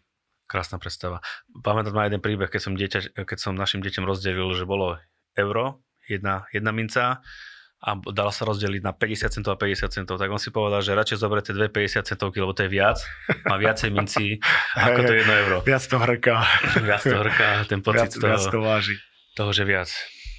Krásna 0.49 0.81
predstava. 0.81 1.21
Pamätám 1.61 1.93
na 1.93 2.09
jeden 2.09 2.25
príbeh, 2.25 2.49
keď 2.49 2.61
som, 2.63 2.73
dieťa, 2.73 3.21
keď 3.21 3.37
som 3.37 3.53
našim 3.53 3.85
deťom 3.85 4.01
rozdelil, 4.01 4.49
že 4.57 4.65
bolo 4.65 4.97
euro, 5.37 5.85
jedna, 6.09 6.49
jedna 6.49 6.73
minca, 6.73 7.21
a 7.77 7.93
dala 8.09 8.33
sa 8.33 8.41
rozdeliť 8.49 8.81
na 8.81 8.89
50 8.89 9.37
centov 9.37 9.53
a 9.53 9.57
50 9.61 9.93
centov, 9.93 10.17
tak 10.17 10.33
on 10.33 10.41
si 10.41 10.49
povedal, 10.49 10.81
že 10.81 10.97
radšej 10.97 11.21
zoberete 11.21 11.53
dve 11.53 11.69
50 11.69 12.09
centovky, 12.09 12.41
lebo 12.41 12.57
to 12.57 12.65
je 12.65 12.71
viac, 12.73 12.97
má 13.45 13.61
viacej 13.61 13.93
minci 13.93 14.41
ako 14.87 15.05
to 15.05 15.13
1 15.13 15.41
euro. 15.45 15.57
Viac 15.61 15.83
to 15.85 15.97
hrká. 16.01 16.37
Viac 16.81 17.03
to 17.05 17.17
hrká, 17.21 17.49
ten 17.69 17.85
pocit 17.85 18.09
viac, 18.09 18.17
toho, 18.17 18.29
viac 18.33 18.45
to 18.49 18.59
váži. 18.65 18.95
toho, 19.37 19.51
že 19.53 19.63
viac. 19.63 19.89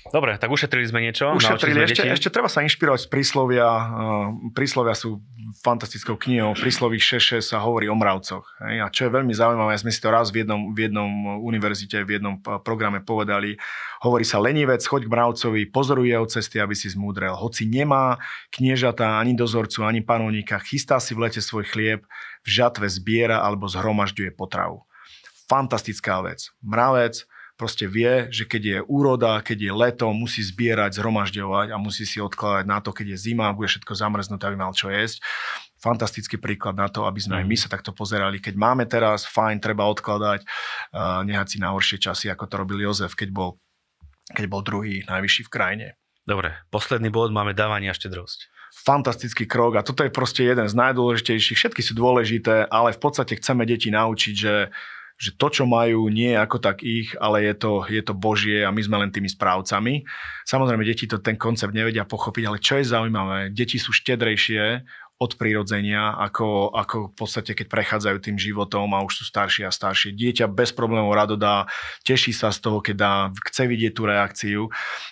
Dobre, 0.09 0.41
tak 0.41 0.49
ušetrili 0.49 0.89
sme 0.89 1.05
niečo. 1.05 1.37
Ušetrili, 1.37 1.85
ešte, 1.85 2.03
deti. 2.03 2.15
ešte 2.17 2.29
treba 2.33 2.49
sa 2.49 2.65
inšpirovať 2.65 3.07
z 3.07 3.09
príslovia. 3.13 3.69
Uh, 3.69 4.51
príslovia 4.57 4.97
sú 4.97 5.21
fantastickou 5.65 6.17
knihou. 6.21 6.53
Prísloví 6.57 7.01
6.6 7.01 7.41
sa 7.41 7.63
hovorí 7.65 7.89
o 7.89 7.97
mravcoch. 7.97 8.45
A 8.61 8.89
čo 8.93 9.09
je 9.09 9.15
veľmi 9.15 9.33
zaujímavé, 9.33 9.77
sme 9.81 9.93
si 9.93 10.01
to 10.01 10.13
raz 10.13 10.29
v 10.29 10.45
jednom, 10.45 10.73
v 10.77 10.89
jednom 10.89 11.41
univerzite, 11.43 12.05
v 12.05 12.21
jednom 12.21 12.37
programe 12.65 13.01
povedali. 13.01 13.57
Hovorí 14.05 14.23
sa 14.23 14.39
lenivec, 14.39 14.85
choď 14.85 15.09
k 15.09 15.13
mravcovi, 15.13 15.61
pozoruje 15.73 16.13
jeho 16.13 16.27
cesty, 16.29 16.61
aby 16.61 16.77
si 16.77 16.93
zmúdrel. 16.93 17.33
Hoci 17.33 17.65
nemá 17.65 18.21
kniežata, 18.53 19.19
ani 19.19 19.33
dozorcu, 19.33 19.85
ani 19.85 20.05
panovníka, 20.05 20.61
chystá 20.63 21.01
si 21.01 21.17
v 21.17 21.29
lete 21.29 21.41
svoj 21.41 21.67
chlieb, 21.67 22.05
v 22.45 22.49
žatve 22.49 22.89
zbiera 22.89 23.43
alebo 23.43 23.69
zhromažďuje 23.69 24.37
potravu. 24.37 24.85
Fantastická 25.49 26.21
vec. 26.21 26.53
Mravec, 26.61 27.25
proste 27.59 27.91
vie, 27.91 28.31
že 28.31 28.47
keď 28.47 28.63
je 28.63 28.79
úroda, 28.87 29.43
keď 29.43 29.59
je 29.59 29.73
leto, 29.75 30.07
musí 30.15 30.47
zbierať, 30.47 30.95
zhromažďovať 30.95 31.75
a 31.75 31.77
musí 31.77 32.07
si 32.07 32.23
odkladať 32.23 32.65
na 32.71 32.79
to, 32.79 32.95
keď 32.95 33.19
je 33.19 33.19
zima, 33.19 33.51
bude 33.51 33.67
všetko 33.67 33.99
zamrznuté, 33.99 34.47
aby 34.47 34.55
mal 34.55 34.71
čo 34.71 34.95
jesť. 34.95 35.19
Fantastický 35.83 36.39
príklad 36.39 36.79
na 36.79 36.87
to, 36.87 37.03
aby 37.05 37.19
sme 37.19 37.43
aj 37.43 37.47
my 37.51 37.57
mhm. 37.59 37.63
sa 37.67 37.69
takto 37.69 37.91
pozerali. 37.91 38.39
Keď 38.39 38.55
máme 38.55 38.87
teraz, 38.87 39.27
fajn, 39.27 39.59
treba 39.59 39.91
odkladať, 39.91 40.47
uh, 40.47 41.27
nehať 41.27 41.47
si 41.51 41.57
na 41.59 41.75
horšie 41.75 41.99
časy, 41.99 42.31
ako 42.31 42.47
to 42.47 42.55
robil 42.63 42.79
Jozef, 42.79 43.19
keď 43.19 43.35
bol, 43.35 43.51
keď 44.31 44.47
bol 44.47 44.63
druhý 44.63 45.03
najvyšší 45.11 45.51
v 45.51 45.53
krajine. 45.53 45.87
Dobre, 46.23 46.55
posledný 46.71 47.11
bod 47.11 47.35
máme 47.35 47.59
dávanie 47.59 47.91
a 47.91 47.99
štedrosť 47.99 48.55
fantastický 48.69 49.49
krok 49.49 49.81
a 49.81 49.83
toto 49.83 50.05
je 50.07 50.13
proste 50.13 50.45
jeden 50.45 50.69
z 50.69 50.77
najdôležitejších. 50.77 51.57
Všetky 51.57 51.83
sú 51.83 51.99
dôležité, 51.99 52.69
ale 52.69 52.95
v 52.95 53.01
podstate 53.01 53.35
chceme 53.41 53.67
deti 53.67 53.91
naučiť, 53.91 54.35
že 54.37 54.71
že 55.19 55.35
to, 55.35 55.51
čo 55.51 55.65
majú, 55.67 56.07
nie 56.07 56.31
je 56.31 56.39
ako 56.39 56.59
tak 56.63 56.87
ich, 56.87 57.11
ale 57.19 57.43
je 57.43 57.55
to, 57.59 57.83
je 57.91 58.03
to 58.07 58.15
Božie 58.15 58.63
a 58.63 58.71
my 58.71 58.79
sme 58.79 59.03
len 59.03 59.11
tými 59.11 59.27
správcami. 59.27 60.07
Samozrejme, 60.47 60.87
deti 60.87 61.11
to 61.11 61.19
ten 61.19 61.35
koncept 61.35 61.75
nevedia 61.75 62.07
pochopiť, 62.07 62.45
ale 62.47 62.63
čo 62.63 62.79
je 62.79 62.87
zaujímavé, 62.87 63.51
deti 63.51 63.83
sú 63.83 63.91
štedrejšie 63.91 64.87
od 65.19 65.35
prirodzenia, 65.35 66.15
ako, 66.15 66.71
ako 66.71 67.11
v 67.11 67.15
podstate, 67.19 67.51
keď 67.59 67.67
prechádzajú 67.67 68.17
tým 68.23 68.39
životom 68.39 68.87
a 68.95 69.03
už 69.03 69.19
sú 69.19 69.25
staršie 69.27 69.67
a 69.67 69.75
staršie. 69.75 70.15
Dieťa 70.15 70.47
bez 70.47 70.71
problémov 70.71 71.11
rado 71.11 71.35
dá, 71.35 71.67
teší 72.07 72.31
sa 72.31 72.55
z 72.55 72.63
toho, 72.63 72.79
keď 72.79 72.95
dá, 72.95 73.13
chce 73.51 73.67
vidieť 73.67 73.93
tú 73.99 74.07
reakciu. 74.07 74.63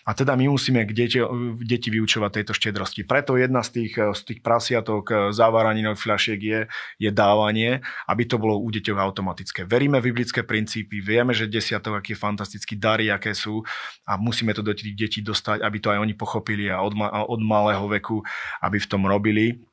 A 0.07 0.15
teda 0.15 0.39
my 0.39 0.47
musíme 0.47 0.87
k 0.87 0.95
deti, 0.95 1.19
deti 1.59 1.91
vyučovať 1.91 2.31
tejto 2.39 2.55
štedrosti. 2.55 3.03
Preto 3.03 3.35
jedna 3.35 3.67
z 3.67 3.83
tých, 3.83 3.99
z 3.99 4.21
tých 4.23 4.41
prasiatok 4.47 5.05
eh, 5.11 5.17
závaraninov 5.35 5.99
fľašiek 5.99 6.39
je, 6.39 6.61
je 7.03 7.11
dávanie, 7.11 7.83
aby 8.07 8.23
to 8.31 8.39
bolo 8.39 8.63
u 8.63 8.71
deťov 8.71 9.03
automatické. 9.03 9.67
Veríme 9.67 9.99
v 9.99 10.15
biblické 10.15 10.47
princípy, 10.47 11.03
vieme, 11.03 11.35
že 11.35 11.51
desiatok, 11.51 11.99
aký 11.99 12.15
je 12.15 12.23
fantastický 12.23 12.79
dary, 12.79 13.11
aké 13.11 13.35
sú 13.35 13.67
a 14.07 14.15
musíme 14.15 14.55
to 14.55 14.63
do 14.63 14.71
tých 14.71 14.95
detí 14.95 15.19
dostať, 15.19 15.67
aby 15.67 15.83
to 15.83 15.91
aj 15.91 15.99
oni 15.99 16.15
pochopili 16.15 16.71
a 16.71 16.79
od, 16.79 16.95
od 17.27 17.41
malého 17.43 17.91
veku, 17.91 18.23
aby 18.63 18.79
v 18.79 18.87
tom 18.87 19.03
robili 19.03 19.67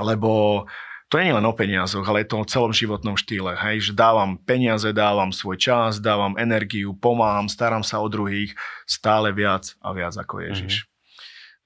lebo 0.00 0.64
to 1.06 1.22
nie 1.22 1.30
je 1.30 1.38
len 1.38 1.46
o 1.46 1.54
peniazoch, 1.54 2.02
ale 2.02 2.26
je 2.26 2.34
to 2.34 2.42
o 2.42 2.48
celom 2.50 2.72
životnom 2.74 3.14
štýle. 3.14 3.54
Hej, 3.54 3.90
že 3.90 3.92
dávam 3.94 4.34
peniaze, 4.42 4.90
dávam 4.90 5.30
svoj 5.30 5.54
čas, 5.54 6.02
dávam 6.02 6.34
energiu, 6.34 6.98
pomáham, 6.98 7.46
starám 7.46 7.86
sa 7.86 8.02
o 8.02 8.10
druhých 8.10 8.58
stále 8.90 9.30
viac 9.30 9.78
a 9.78 9.94
viac 9.94 10.18
ako 10.18 10.42
Ježiš. 10.42 10.82
Mm-hmm. 10.82 10.94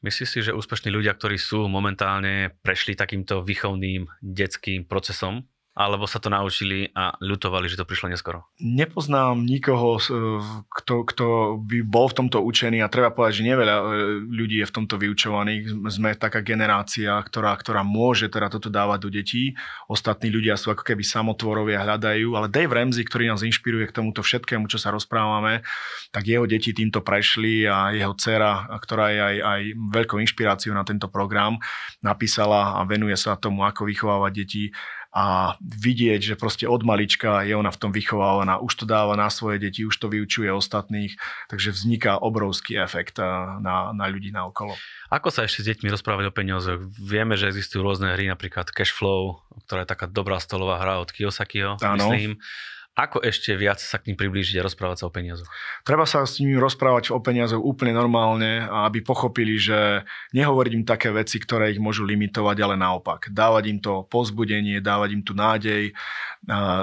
Myslíš 0.01 0.29
si, 0.29 0.41
že 0.45 0.57
úspešní 0.57 0.89
ľudia, 0.93 1.13
ktorí 1.13 1.37
sú 1.37 1.69
momentálne 1.69 2.57
prešli 2.65 2.97
takýmto 2.97 3.45
výchovným 3.45 4.09
detským 4.25 4.89
procesom, 4.89 5.45
alebo 5.71 6.03
sa 6.11 6.19
to 6.19 6.27
naučili 6.27 6.91
a 6.99 7.15
ľutovali, 7.23 7.71
že 7.71 7.79
to 7.79 7.87
prišlo 7.87 8.11
neskoro? 8.11 8.43
Nepoznám 8.59 9.47
nikoho, 9.47 10.03
kto, 10.67 10.95
kto 11.07 11.27
by 11.63 11.87
bol 11.87 12.11
v 12.11 12.17
tomto 12.21 12.43
učený 12.43 12.83
a 12.83 12.91
treba 12.91 13.15
povedať, 13.15 13.41
že 13.41 13.49
neveľa 13.55 13.77
e, 13.79 13.85
ľudí 14.27 14.59
je 14.61 14.67
v 14.67 14.75
tomto 14.75 14.99
vyučovaných. 14.99 15.71
Sme 15.87 16.19
taká 16.19 16.43
generácia, 16.43 17.15
ktorá, 17.23 17.55
ktorá 17.55 17.87
môže 17.87 18.27
teda 18.27 18.51
toto 18.51 18.67
dávať 18.67 18.99
do 19.07 19.11
detí. 19.15 19.55
Ostatní 19.87 20.35
ľudia 20.35 20.59
sú 20.59 20.75
ako 20.75 20.83
keby 20.83 21.07
samotvorovia, 21.07 21.87
hľadajú, 21.87 22.35
ale 22.35 22.51
Dave 22.51 22.75
Ramsey, 22.75 23.07
ktorý 23.07 23.31
nás 23.31 23.47
inšpiruje 23.47 23.87
k 23.89 23.97
tomuto 24.03 24.27
všetkému, 24.27 24.67
čo 24.67 24.77
sa 24.77 24.91
rozprávame, 24.91 25.63
tak 26.11 26.27
jeho 26.27 26.51
deti 26.51 26.75
týmto 26.75 26.99
prešli 27.07 27.63
a 27.71 27.95
jeho 27.95 28.19
dcera, 28.19 28.67
ktorá 28.83 29.15
je 29.15 29.21
aj, 29.23 29.37
aj 29.39 29.61
veľkou 29.95 30.19
inšpiráciou 30.19 30.75
na 30.75 30.83
tento 30.83 31.07
program, 31.07 31.63
napísala 32.03 32.75
a 32.75 32.83
venuje 32.83 33.15
sa 33.15 33.39
tomu, 33.39 33.63
ako 33.63 33.87
vychovávať 33.87 34.33
deti 34.35 34.75
a 35.11 35.59
vidieť, 35.59 36.23
že 36.23 36.35
proste 36.39 36.71
od 36.71 36.87
malička 36.87 37.43
je 37.43 37.59
ona 37.59 37.75
v 37.75 37.81
tom 37.83 37.91
vychovávaná, 37.91 38.63
už 38.63 38.73
to 38.79 38.85
dáva 38.87 39.19
na 39.19 39.27
svoje 39.27 39.59
deti, 39.59 39.83
už 39.83 39.99
to 39.99 40.07
vyučuje 40.07 40.47
ostatných, 40.55 41.19
takže 41.51 41.75
vzniká 41.75 42.23
obrovský 42.23 42.79
efekt 42.79 43.19
eh, 43.19 43.27
na, 43.59 43.91
na 43.91 44.07
ľudí 44.07 44.31
na 44.31 44.47
okolo. 44.47 44.79
Ako 45.11 45.35
sa 45.35 45.51
ešte 45.51 45.67
s 45.67 45.69
deťmi 45.75 45.91
rozprávať 45.91 46.31
o 46.31 46.33
peniazoch? 46.35 46.79
Vieme, 46.95 47.35
že 47.35 47.51
existujú 47.51 47.83
rôzne 47.83 48.15
hry, 48.15 48.31
napríklad 48.31 48.71
Cashflow, 48.71 49.43
ktorá 49.67 49.83
je 49.83 49.91
taká 49.91 50.07
dobrá 50.07 50.39
stolová 50.39 50.79
hra 50.79 51.03
od 51.03 51.11
Kiyosakiho, 51.11 51.83
myslím. 51.83 52.39
Ako 53.01 53.25
ešte 53.25 53.57
viac 53.57 53.81
sa 53.81 53.97
k 53.97 54.13
ním 54.13 54.21
priblížiť 54.21 54.61
a 54.61 54.67
rozprávať 54.69 55.01
sa 55.01 55.09
o 55.09 55.15
peniazoch? 55.15 55.49
Treba 55.89 56.05
sa 56.05 56.21
s 56.29 56.37
nimi 56.37 56.61
rozprávať 56.61 57.17
o 57.17 57.21
peniazoch 57.25 57.65
úplne 57.65 57.97
normálne, 57.97 58.69
aby 58.69 59.01
pochopili, 59.01 59.57
že 59.57 60.05
nehovoriť 60.37 60.73
im 60.77 60.85
také 60.85 61.09
veci, 61.09 61.41
ktoré 61.41 61.73
ich 61.73 61.81
môžu 61.81 62.05
limitovať, 62.05 62.57
ale 62.61 62.77
naopak. 62.77 63.33
Dávať 63.33 63.65
im 63.73 63.79
to 63.81 64.05
pozbudenie, 64.05 64.85
dávať 64.85 65.17
im 65.17 65.23
tu 65.25 65.33
nádej, 65.33 65.97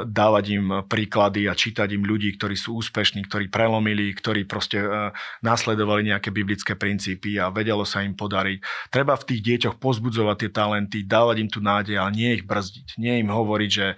dávať 0.10 0.46
im 0.58 0.66
príklady 0.90 1.46
a 1.46 1.54
čítať 1.54 1.94
im 1.94 2.02
ľudí, 2.02 2.34
ktorí 2.34 2.58
sú 2.58 2.82
úspešní, 2.82 3.30
ktorí 3.30 3.54
prelomili, 3.54 4.10
ktorí 4.14 4.46
proste 4.46 4.82
e, 4.82 4.90
následovali 5.42 6.14
nejaké 6.14 6.30
biblické 6.30 6.78
princípy 6.78 7.42
a 7.42 7.50
vedelo 7.50 7.82
sa 7.82 8.06
im 8.06 8.14
podariť. 8.14 8.90
Treba 8.94 9.18
v 9.18 9.26
tých 9.34 9.42
deťoch 9.42 9.76
pozbudzovať 9.82 10.36
tie 10.46 10.52
talenty, 10.54 10.98
dávať 11.06 11.36
im 11.42 11.50
tu 11.50 11.60
nádej, 11.62 11.98
ale 11.98 12.14
nie 12.14 12.30
ich 12.38 12.46
brzdiť. 12.46 13.02
Nie 13.02 13.18
im 13.18 13.34
hovoriť, 13.34 13.70
že 13.70 13.98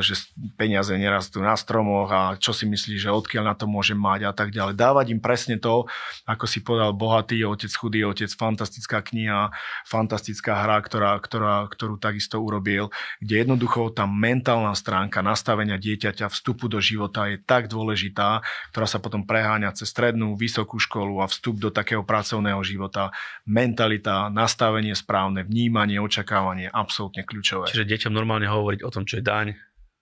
že 0.00 0.16
peniaze 0.56 0.88
nerastú 0.96 1.44
na 1.44 1.52
stromoch 1.52 2.08
a 2.08 2.22
čo 2.40 2.56
si 2.56 2.64
myslí, 2.64 2.96
že 2.96 3.12
odkiaľ 3.12 3.52
na 3.52 3.54
to 3.54 3.68
môže 3.68 3.92
mať 3.92 4.20
a 4.24 4.32
tak 4.32 4.48
ďalej. 4.48 4.72
Dávať 4.80 5.12
im 5.12 5.20
presne 5.20 5.60
to, 5.60 5.84
ako 6.24 6.48
si 6.48 6.64
povedal, 6.64 6.96
bohatý 6.96 7.44
otec, 7.44 7.68
chudý 7.68 8.00
otec, 8.08 8.32
fantastická 8.32 9.04
kniha, 9.04 9.52
fantastická 9.84 10.64
hra, 10.64 10.80
ktorá, 10.80 11.20
ktorá, 11.20 11.68
ktorú 11.68 12.00
takisto 12.00 12.40
urobil, 12.40 12.88
kde 13.20 13.44
jednoducho 13.44 13.92
tá 13.92 14.08
mentálna 14.08 14.72
stránka 14.72 15.20
nastavenia 15.20 15.76
dieťaťa, 15.76 16.32
vstupu 16.32 16.72
do 16.72 16.80
života 16.80 17.28
je 17.28 17.36
tak 17.36 17.68
dôležitá, 17.68 18.40
ktorá 18.72 18.86
sa 18.88 19.04
potom 19.04 19.28
preháňa 19.28 19.76
cez 19.76 19.92
strednú, 19.92 20.32
vysokú 20.32 20.80
školu 20.80 21.20
a 21.20 21.28
vstup 21.28 21.60
do 21.60 21.68
takého 21.68 22.00
pracovného 22.00 22.64
života. 22.64 23.12
Mentalita, 23.44 24.32
nastavenie 24.32 24.96
správne, 24.96 25.44
vnímanie, 25.44 26.00
očakávanie, 26.00 26.72
absolútne 26.72 27.20
kľúčové. 27.20 27.68
Čiže 27.68 27.84
deťom 27.84 28.16
normálne 28.16 28.48
hovoriť 28.48 28.80
o 28.80 28.92
tom, 28.94 29.04
čo 29.04 29.20
je 29.20 29.26
daň, 29.28 29.57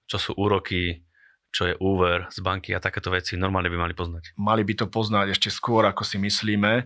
čo 0.06 0.16
sú 0.18 0.30
úroky, 0.38 1.06
čo 1.56 1.72
je 1.72 1.74
úver 1.80 2.28
z 2.28 2.44
banky 2.44 2.76
a 2.76 2.84
takéto 2.84 3.08
veci 3.08 3.32
normálne 3.40 3.72
by 3.72 3.78
mali 3.80 3.94
poznať. 3.96 4.36
Mali 4.36 4.60
by 4.60 4.84
to 4.84 4.86
poznať 4.92 5.32
ešte 5.32 5.48
skôr, 5.48 5.88
ako 5.88 6.04
si 6.04 6.20
myslíme, 6.20 6.84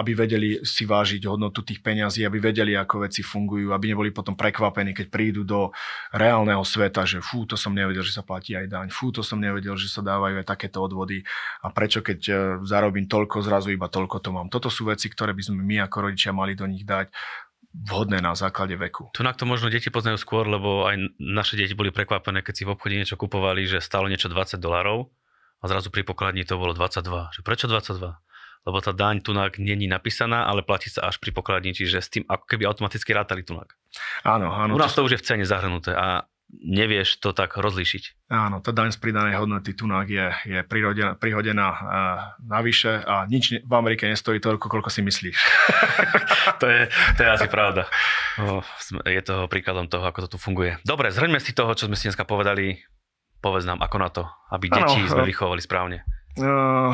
aby 0.00 0.16
vedeli 0.16 0.64
si 0.64 0.88
vážiť 0.88 1.28
hodnotu 1.28 1.60
tých 1.60 1.84
peňazí, 1.84 2.24
aby 2.24 2.40
vedeli, 2.40 2.72
ako 2.72 3.04
veci 3.04 3.20
fungujú, 3.20 3.76
aby 3.76 3.92
neboli 3.92 4.16
potom 4.16 4.32
prekvapení, 4.32 4.96
keď 4.96 5.06
prídu 5.12 5.44
do 5.44 5.76
reálneho 6.16 6.64
sveta, 6.64 7.04
že 7.04 7.20
fú, 7.20 7.44
to 7.44 7.60
som 7.60 7.76
nevedel, 7.76 8.00
že 8.00 8.16
sa 8.16 8.24
platí 8.24 8.56
aj 8.56 8.66
daň, 8.72 8.88
fú, 8.88 9.12
to 9.12 9.20
som 9.20 9.36
nevedel, 9.36 9.76
že 9.76 9.92
sa 9.92 10.00
dávajú 10.00 10.40
aj 10.40 10.46
takéto 10.48 10.80
odvody 10.80 11.20
a 11.60 11.68
prečo 11.68 12.00
keď 12.00 12.20
e, 12.26 12.34
zarobím 12.64 13.04
toľko, 13.06 13.44
zrazu 13.44 13.76
iba 13.76 13.92
toľko 13.92 14.24
to 14.24 14.30
mám. 14.32 14.48
Toto 14.48 14.72
sú 14.72 14.88
veci, 14.88 15.12
ktoré 15.12 15.36
by 15.36 15.52
sme 15.52 15.60
my 15.60 15.84
ako 15.84 16.10
rodičia 16.10 16.32
mali 16.32 16.56
do 16.56 16.64
nich 16.64 16.82
dať 16.82 17.12
vhodné 17.84 18.24
na 18.24 18.32
základe 18.32 18.72
veku. 18.78 19.12
Tu 19.12 19.20
na 19.20 19.36
to 19.36 19.44
možno 19.44 19.68
deti 19.68 19.92
poznajú 19.92 20.16
skôr, 20.16 20.48
lebo 20.48 20.88
aj 20.88 20.96
naše 21.20 21.60
deti 21.60 21.76
boli 21.76 21.92
prekvapené, 21.92 22.40
keď 22.40 22.54
si 22.56 22.62
v 22.64 22.72
obchode 22.72 22.96
niečo 22.96 23.20
kupovali, 23.20 23.68
že 23.68 23.84
stalo 23.84 24.08
niečo 24.08 24.32
20 24.32 24.56
dolarov 24.56 25.12
a 25.60 25.64
zrazu 25.68 25.92
pri 25.92 26.04
pokladni 26.04 26.48
to 26.48 26.56
bolo 26.56 26.72
22. 26.72 27.36
Že 27.36 27.40
prečo 27.44 27.66
22? 27.68 28.16
Lebo 28.66 28.78
tá 28.82 28.90
daň 28.90 29.22
tunak 29.22 29.62
není 29.62 29.86
napísaná, 29.86 30.50
ale 30.50 30.66
platí 30.66 30.90
sa 30.90 31.06
až 31.06 31.22
pri 31.22 31.30
pokladni, 31.30 31.70
čiže 31.70 32.02
s 32.02 32.08
tým 32.10 32.24
ako 32.26 32.50
keby 32.50 32.66
automaticky 32.66 33.14
rátali 33.14 33.46
tunak. 33.46 33.78
Áno, 34.26 34.50
áno. 34.50 34.74
U 34.74 34.78
nás 34.80 34.90
to 34.90 35.06
už 35.06 35.14
je 35.14 35.20
v 35.22 35.26
cene 35.26 35.46
zahrnuté 35.46 35.94
a 35.94 36.26
nevieš 36.50 37.18
to 37.18 37.34
tak 37.34 37.58
rozlíšiť. 37.58 38.30
Áno, 38.30 38.62
tá 38.62 38.70
daň 38.70 38.94
z 38.94 38.98
pridanej 39.02 39.38
hodnoty 39.38 39.74
tunák 39.74 40.08
je, 40.08 40.26
je 40.46 40.60
prihodená, 40.66 41.18
prihodená 41.18 41.68
uh, 41.70 41.78
navyše 42.42 43.02
a 43.02 43.26
nič 43.26 43.62
v 43.62 43.72
Amerike 43.74 44.06
nestojí 44.06 44.38
toľko, 44.38 44.66
koľko 44.70 44.90
si 44.90 45.02
myslíš. 45.02 45.36
to, 46.62 46.66
je, 46.66 46.82
to 47.18 47.20
je 47.22 47.30
asi 47.30 47.48
pravda. 47.50 47.86
O, 48.38 48.62
je 49.06 49.22
to 49.22 49.50
príkladom 49.50 49.90
toho, 49.90 50.06
ako 50.06 50.26
to 50.26 50.28
tu 50.34 50.38
funguje. 50.38 50.78
Dobre, 50.86 51.10
zhrňme 51.10 51.42
si 51.42 51.54
toho, 51.54 51.74
čo 51.74 51.90
sme 51.90 51.98
si 51.98 52.10
dneska 52.10 52.26
povedali. 52.26 52.78
Povedz 53.42 53.68
nám, 53.68 53.84
ako 53.84 53.96
na 54.00 54.10
to, 54.10 54.22
aby 54.50 54.72
deti 54.72 54.96
ano, 55.02 55.12
sme 55.12 55.22
vychovali 55.28 55.60
správne. 55.60 56.02
Uh, 56.36 56.92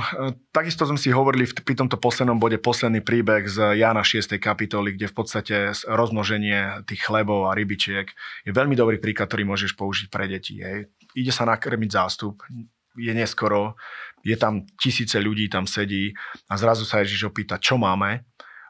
takisto 0.55 0.87
sme 0.87 0.95
si 0.95 1.11
hovorili 1.11 1.51
v, 1.51 1.67
pri 1.67 1.75
tomto 1.75 1.99
poslednom 1.99 2.39
bode 2.39 2.63
posledný 2.63 3.03
príbeh 3.03 3.51
z 3.51 3.75
Jana 3.75 4.07
6. 4.07 4.39
kapitoly, 4.39 4.95
kde 4.95 5.11
v 5.11 5.15
podstate 5.19 5.57
rozmnoženie 5.83 6.87
tých 6.87 7.03
chlebov 7.03 7.51
a 7.51 7.57
rybičiek 7.59 8.07
je 8.47 8.53
veľmi 8.55 8.79
dobrý 8.79 9.03
príklad, 9.03 9.27
ktorý 9.27 9.43
môžeš 9.51 9.75
použiť 9.75 10.07
pre 10.15 10.31
deti. 10.31 10.63
Hej. 10.63 10.95
Ide 11.19 11.35
sa 11.35 11.43
nakrmiť 11.43 11.91
zástup, 11.91 12.47
je 12.95 13.11
neskoro, 13.11 13.75
je 14.23 14.39
tam 14.39 14.63
tisíce 14.79 15.19
ľudí, 15.19 15.51
tam 15.51 15.67
sedí 15.67 16.15
a 16.47 16.55
zrazu 16.55 16.87
sa 16.87 17.03
Ježiš 17.03 17.35
opýta, 17.35 17.59
čo 17.59 17.75
máme 17.75 18.23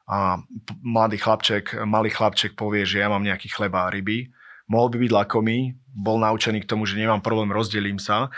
a 0.09 0.41
mladý 0.81 1.21
chlapček, 1.21 1.85
malý 1.85 2.09
chlapček 2.09 2.57
povie, 2.57 2.89
že 2.89 3.05
ja 3.05 3.13
mám 3.13 3.23
nejaký 3.23 3.53
chleba 3.53 3.87
a 3.87 3.93
ryby, 3.93 4.33
mohol 4.73 4.89
by 4.89 4.97
byť 5.05 5.13
lakomý, 5.13 5.77
bol 5.93 6.17
naučený 6.17 6.65
k 6.65 6.71
tomu, 6.71 6.89
že 6.89 6.97
nemám 6.97 7.21
problém, 7.21 7.53
rozdelím 7.53 8.01
sa 8.01 8.33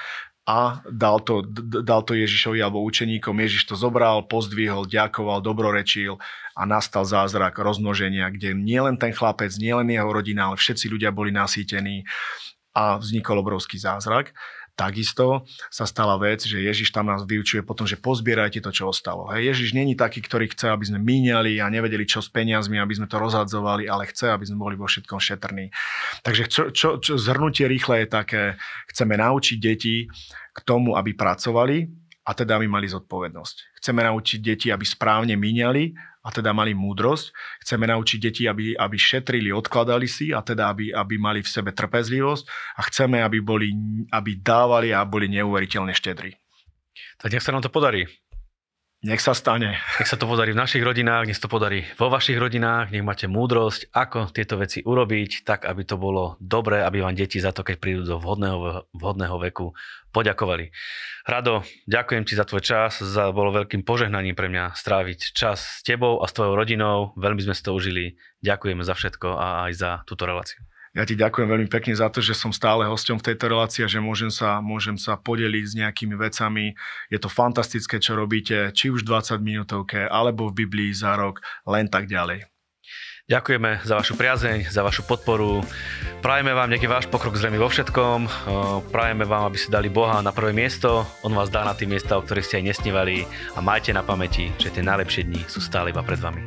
a 0.45 0.85
dal 0.93 1.25
to, 1.25 1.41
dal 1.81 2.05
to 2.05 2.13
Ježišovi 2.13 2.61
alebo 2.61 2.85
učeníkom. 2.85 3.33
Ježiš 3.41 3.65
to 3.65 3.75
zobral, 3.81 4.29
pozdvihol, 4.29 4.85
ďakoval, 4.85 5.41
dobrorečil 5.41 6.21
a 6.53 6.63
nastal 6.69 7.09
zázrak 7.09 7.57
rozmnoženia, 7.57 8.29
kde 8.29 8.53
nielen 8.53 9.01
ten 9.01 9.17
chlapec, 9.17 9.57
nielen 9.57 9.89
jeho 9.89 10.07
rodina, 10.13 10.53
ale 10.53 10.61
všetci 10.61 10.93
ľudia 10.93 11.17
boli 11.17 11.33
nasýtení 11.33 12.05
a 12.77 13.01
vznikol 13.01 13.41
obrovský 13.41 13.81
zázrak. 13.81 14.37
Takisto 14.75 15.47
sa 15.71 15.87
stala 15.87 16.19
vec, 16.19 16.43
že 16.43 16.59
Ježiš 16.59 16.91
tam 16.91 17.07
nás 17.07 17.23
vyučuje 17.23 17.63
potom, 17.63 17.87
že 17.87 17.95
pozbierajte 17.95 18.59
to, 18.59 18.75
čo 18.75 18.91
ostalo. 18.91 19.31
Hej, 19.31 19.55
Ježiš 19.55 19.71
není 19.71 19.95
taký, 19.95 20.19
ktorý 20.19 20.51
chce, 20.51 20.67
aby 20.75 20.83
sme 20.83 20.99
míňali 20.99 21.63
a 21.63 21.71
nevedeli, 21.71 22.03
čo 22.03 22.19
s 22.19 22.27
peniazmi, 22.27 22.83
aby 22.83 22.99
sme 22.99 23.07
to 23.07 23.23
rozhadzovali, 23.23 23.87
ale 23.87 24.11
chce, 24.11 24.35
aby 24.35 24.43
sme 24.43 24.59
boli 24.59 24.75
vo 24.75 24.91
všetkom 24.91 25.23
šetrní. 25.23 25.71
Takže 26.27 26.45
čo, 26.51 26.63
čo, 26.75 26.89
čo 26.99 27.15
zhrnutie 27.15 27.71
rýchle 27.71 28.03
je 28.03 28.09
také, 28.11 28.43
chceme 28.91 29.15
naučiť 29.15 29.57
deti 29.63 30.11
k 30.51 30.59
tomu, 30.67 30.99
aby 30.99 31.15
pracovali 31.15 31.87
a 32.27 32.31
teda 32.35 32.59
aby 32.59 32.67
mali 32.67 32.91
zodpovednosť. 32.91 33.79
Chceme 33.79 34.03
naučiť 34.03 34.39
deti, 34.43 34.69
aby 34.75 34.83
správne 34.83 35.39
míňali 35.39 36.14
a 36.25 36.29
teda 36.33 36.57
mali 36.57 36.73
múdrosť. 36.73 37.37
Chceme 37.61 37.85
naučiť 37.85 38.19
deti, 38.19 38.43
aby, 38.49 38.73
aby 38.73 38.97
šetrili, 38.97 39.53
odkladali 39.53 40.09
si 40.09 40.33
a 40.33 40.41
teda 40.41 40.73
aby, 40.73 40.89
aby 40.91 41.15
mali 41.21 41.45
v 41.45 41.53
sebe 41.53 41.77
trpezlivosť 41.77 42.49
a 42.81 42.81
chceme, 42.89 43.21
aby, 43.21 43.45
boli, 43.45 43.69
aby 44.09 44.41
dávali 44.41 44.97
a 44.97 45.05
boli 45.05 45.29
neuveriteľne 45.29 45.93
štedrí. 45.93 46.33
Tak 47.21 47.31
nech 47.31 47.45
sa 47.45 47.53
nám 47.53 47.63
to 47.63 47.71
podarí. 47.71 48.09
Nech 49.05 49.21
sa 49.21 49.37
stane. 49.37 49.77
Nech 50.01 50.09
sa 50.09 50.17
to 50.17 50.25
podarí 50.25 50.57
v 50.57 50.61
našich 50.65 50.81
rodinách, 50.81 51.29
nech 51.29 51.37
sa 51.37 51.45
to 51.45 51.53
podarí 51.53 51.85
vo 52.01 52.09
vašich 52.09 52.41
rodinách, 52.41 52.89
nech 52.89 53.05
máte 53.05 53.29
múdrosť, 53.29 53.93
ako 53.93 54.33
tieto 54.33 54.57
veci 54.57 54.81
urobiť, 54.81 55.45
tak 55.45 55.69
aby 55.69 55.85
to 55.85 56.01
bolo 56.01 56.41
dobré, 56.41 56.81
aby 56.81 57.05
vám 57.05 57.13
deti 57.13 57.37
za 57.37 57.53
to, 57.53 57.61
keď 57.61 57.85
prídu 57.85 58.09
do 58.09 58.17
vhodného, 58.17 58.89
vhodného 58.97 59.37
veku, 59.45 59.77
poďakovali. 60.09 60.73
Rado, 61.29 61.61
ďakujem 61.85 62.25
ti 62.25 62.33
za 62.33 62.49
tvoj 62.49 62.65
čas, 62.65 63.05
za, 63.05 63.29
bolo 63.29 63.53
veľkým 63.53 63.85
požehnaním 63.85 64.33
pre 64.33 64.49
mňa 64.49 64.73
stráviť 64.73 65.37
čas 65.37 65.61
s 65.61 65.85
tebou 65.85 66.25
a 66.25 66.27
s 66.29 66.33
tvojou 66.33 66.57
rodinou, 66.57 67.13
veľmi 67.21 67.45
sme 67.45 67.53
si 67.53 67.61
to 67.61 67.77
užili, 67.77 68.17
ďakujeme 68.41 68.81
za 68.81 68.97
všetko 68.97 69.37
a 69.37 69.69
aj 69.69 69.73
za 69.77 69.91
túto 70.09 70.25
reláciu. 70.25 70.65
Ja 70.95 71.03
ti 71.03 71.19
ďakujem 71.19 71.51
veľmi 71.51 71.67
pekne 71.67 71.91
za 71.99 72.07
to, 72.07 72.23
že 72.23 72.39
som 72.39 72.55
stále 72.55 72.87
hosťom 72.87 73.19
v 73.19 73.27
tejto 73.35 73.51
relácii 73.51 73.83
a 73.83 73.91
že 73.91 73.99
môžem 73.99 74.31
sa, 74.31 74.63
môžem 74.63 74.95
sa 74.95 75.19
podeliť 75.19 75.65
s 75.67 75.75
nejakými 75.75 76.15
vecami. 76.15 76.79
Je 77.11 77.19
to 77.19 77.27
fantastické, 77.27 77.99
čo 77.99 78.15
robíte, 78.15 78.71
či 78.71 78.95
už 78.95 79.03
20 79.03 79.43
minútovke, 79.43 80.07
alebo 80.07 80.47
v 80.47 80.63
Biblii 80.63 80.95
za 80.95 81.19
rok, 81.19 81.43
len 81.67 81.91
tak 81.91 82.07
ďalej. 82.07 82.47
Ďakujeme 83.27 83.83
za 83.83 83.99
vašu 83.99 84.15
priazeň, 84.15 84.71
za 84.71 84.87
vašu 84.87 85.03
podporu. 85.03 85.67
Prajeme 86.23 86.55
vám 86.55 86.71
nejaký 86.71 86.87
váš 86.87 87.11
pokrok 87.11 87.35
zrejme 87.35 87.59
vo 87.59 87.67
všetkom. 87.67 88.31
Prajeme 88.95 89.27
vám, 89.27 89.51
aby 89.51 89.59
ste 89.59 89.75
dali 89.75 89.91
Boha 89.91 90.23
na 90.23 90.31
prvé 90.31 90.55
miesto. 90.55 91.03
On 91.27 91.35
vás 91.35 91.51
dá 91.51 91.67
na 91.67 91.75
tie 91.75 91.91
miesta, 91.91 92.15
o 92.15 92.23
ktorých 92.23 92.47
ste 92.47 92.57
aj 92.63 92.71
nesnívali. 92.71 93.27
A 93.57 93.65
majte 93.65 93.91
na 93.91 94.07
pamäti, 94.07 94.55
že 94.63 94.71
tie 94.71 94.85
najlepšie 94.85 95.27
dni 95.27 95.43
sú 95.51 95.59
stále 95.59 95.91
iba 95.91 96.07
pred 96.07 96.23
vami. 96.23 96.45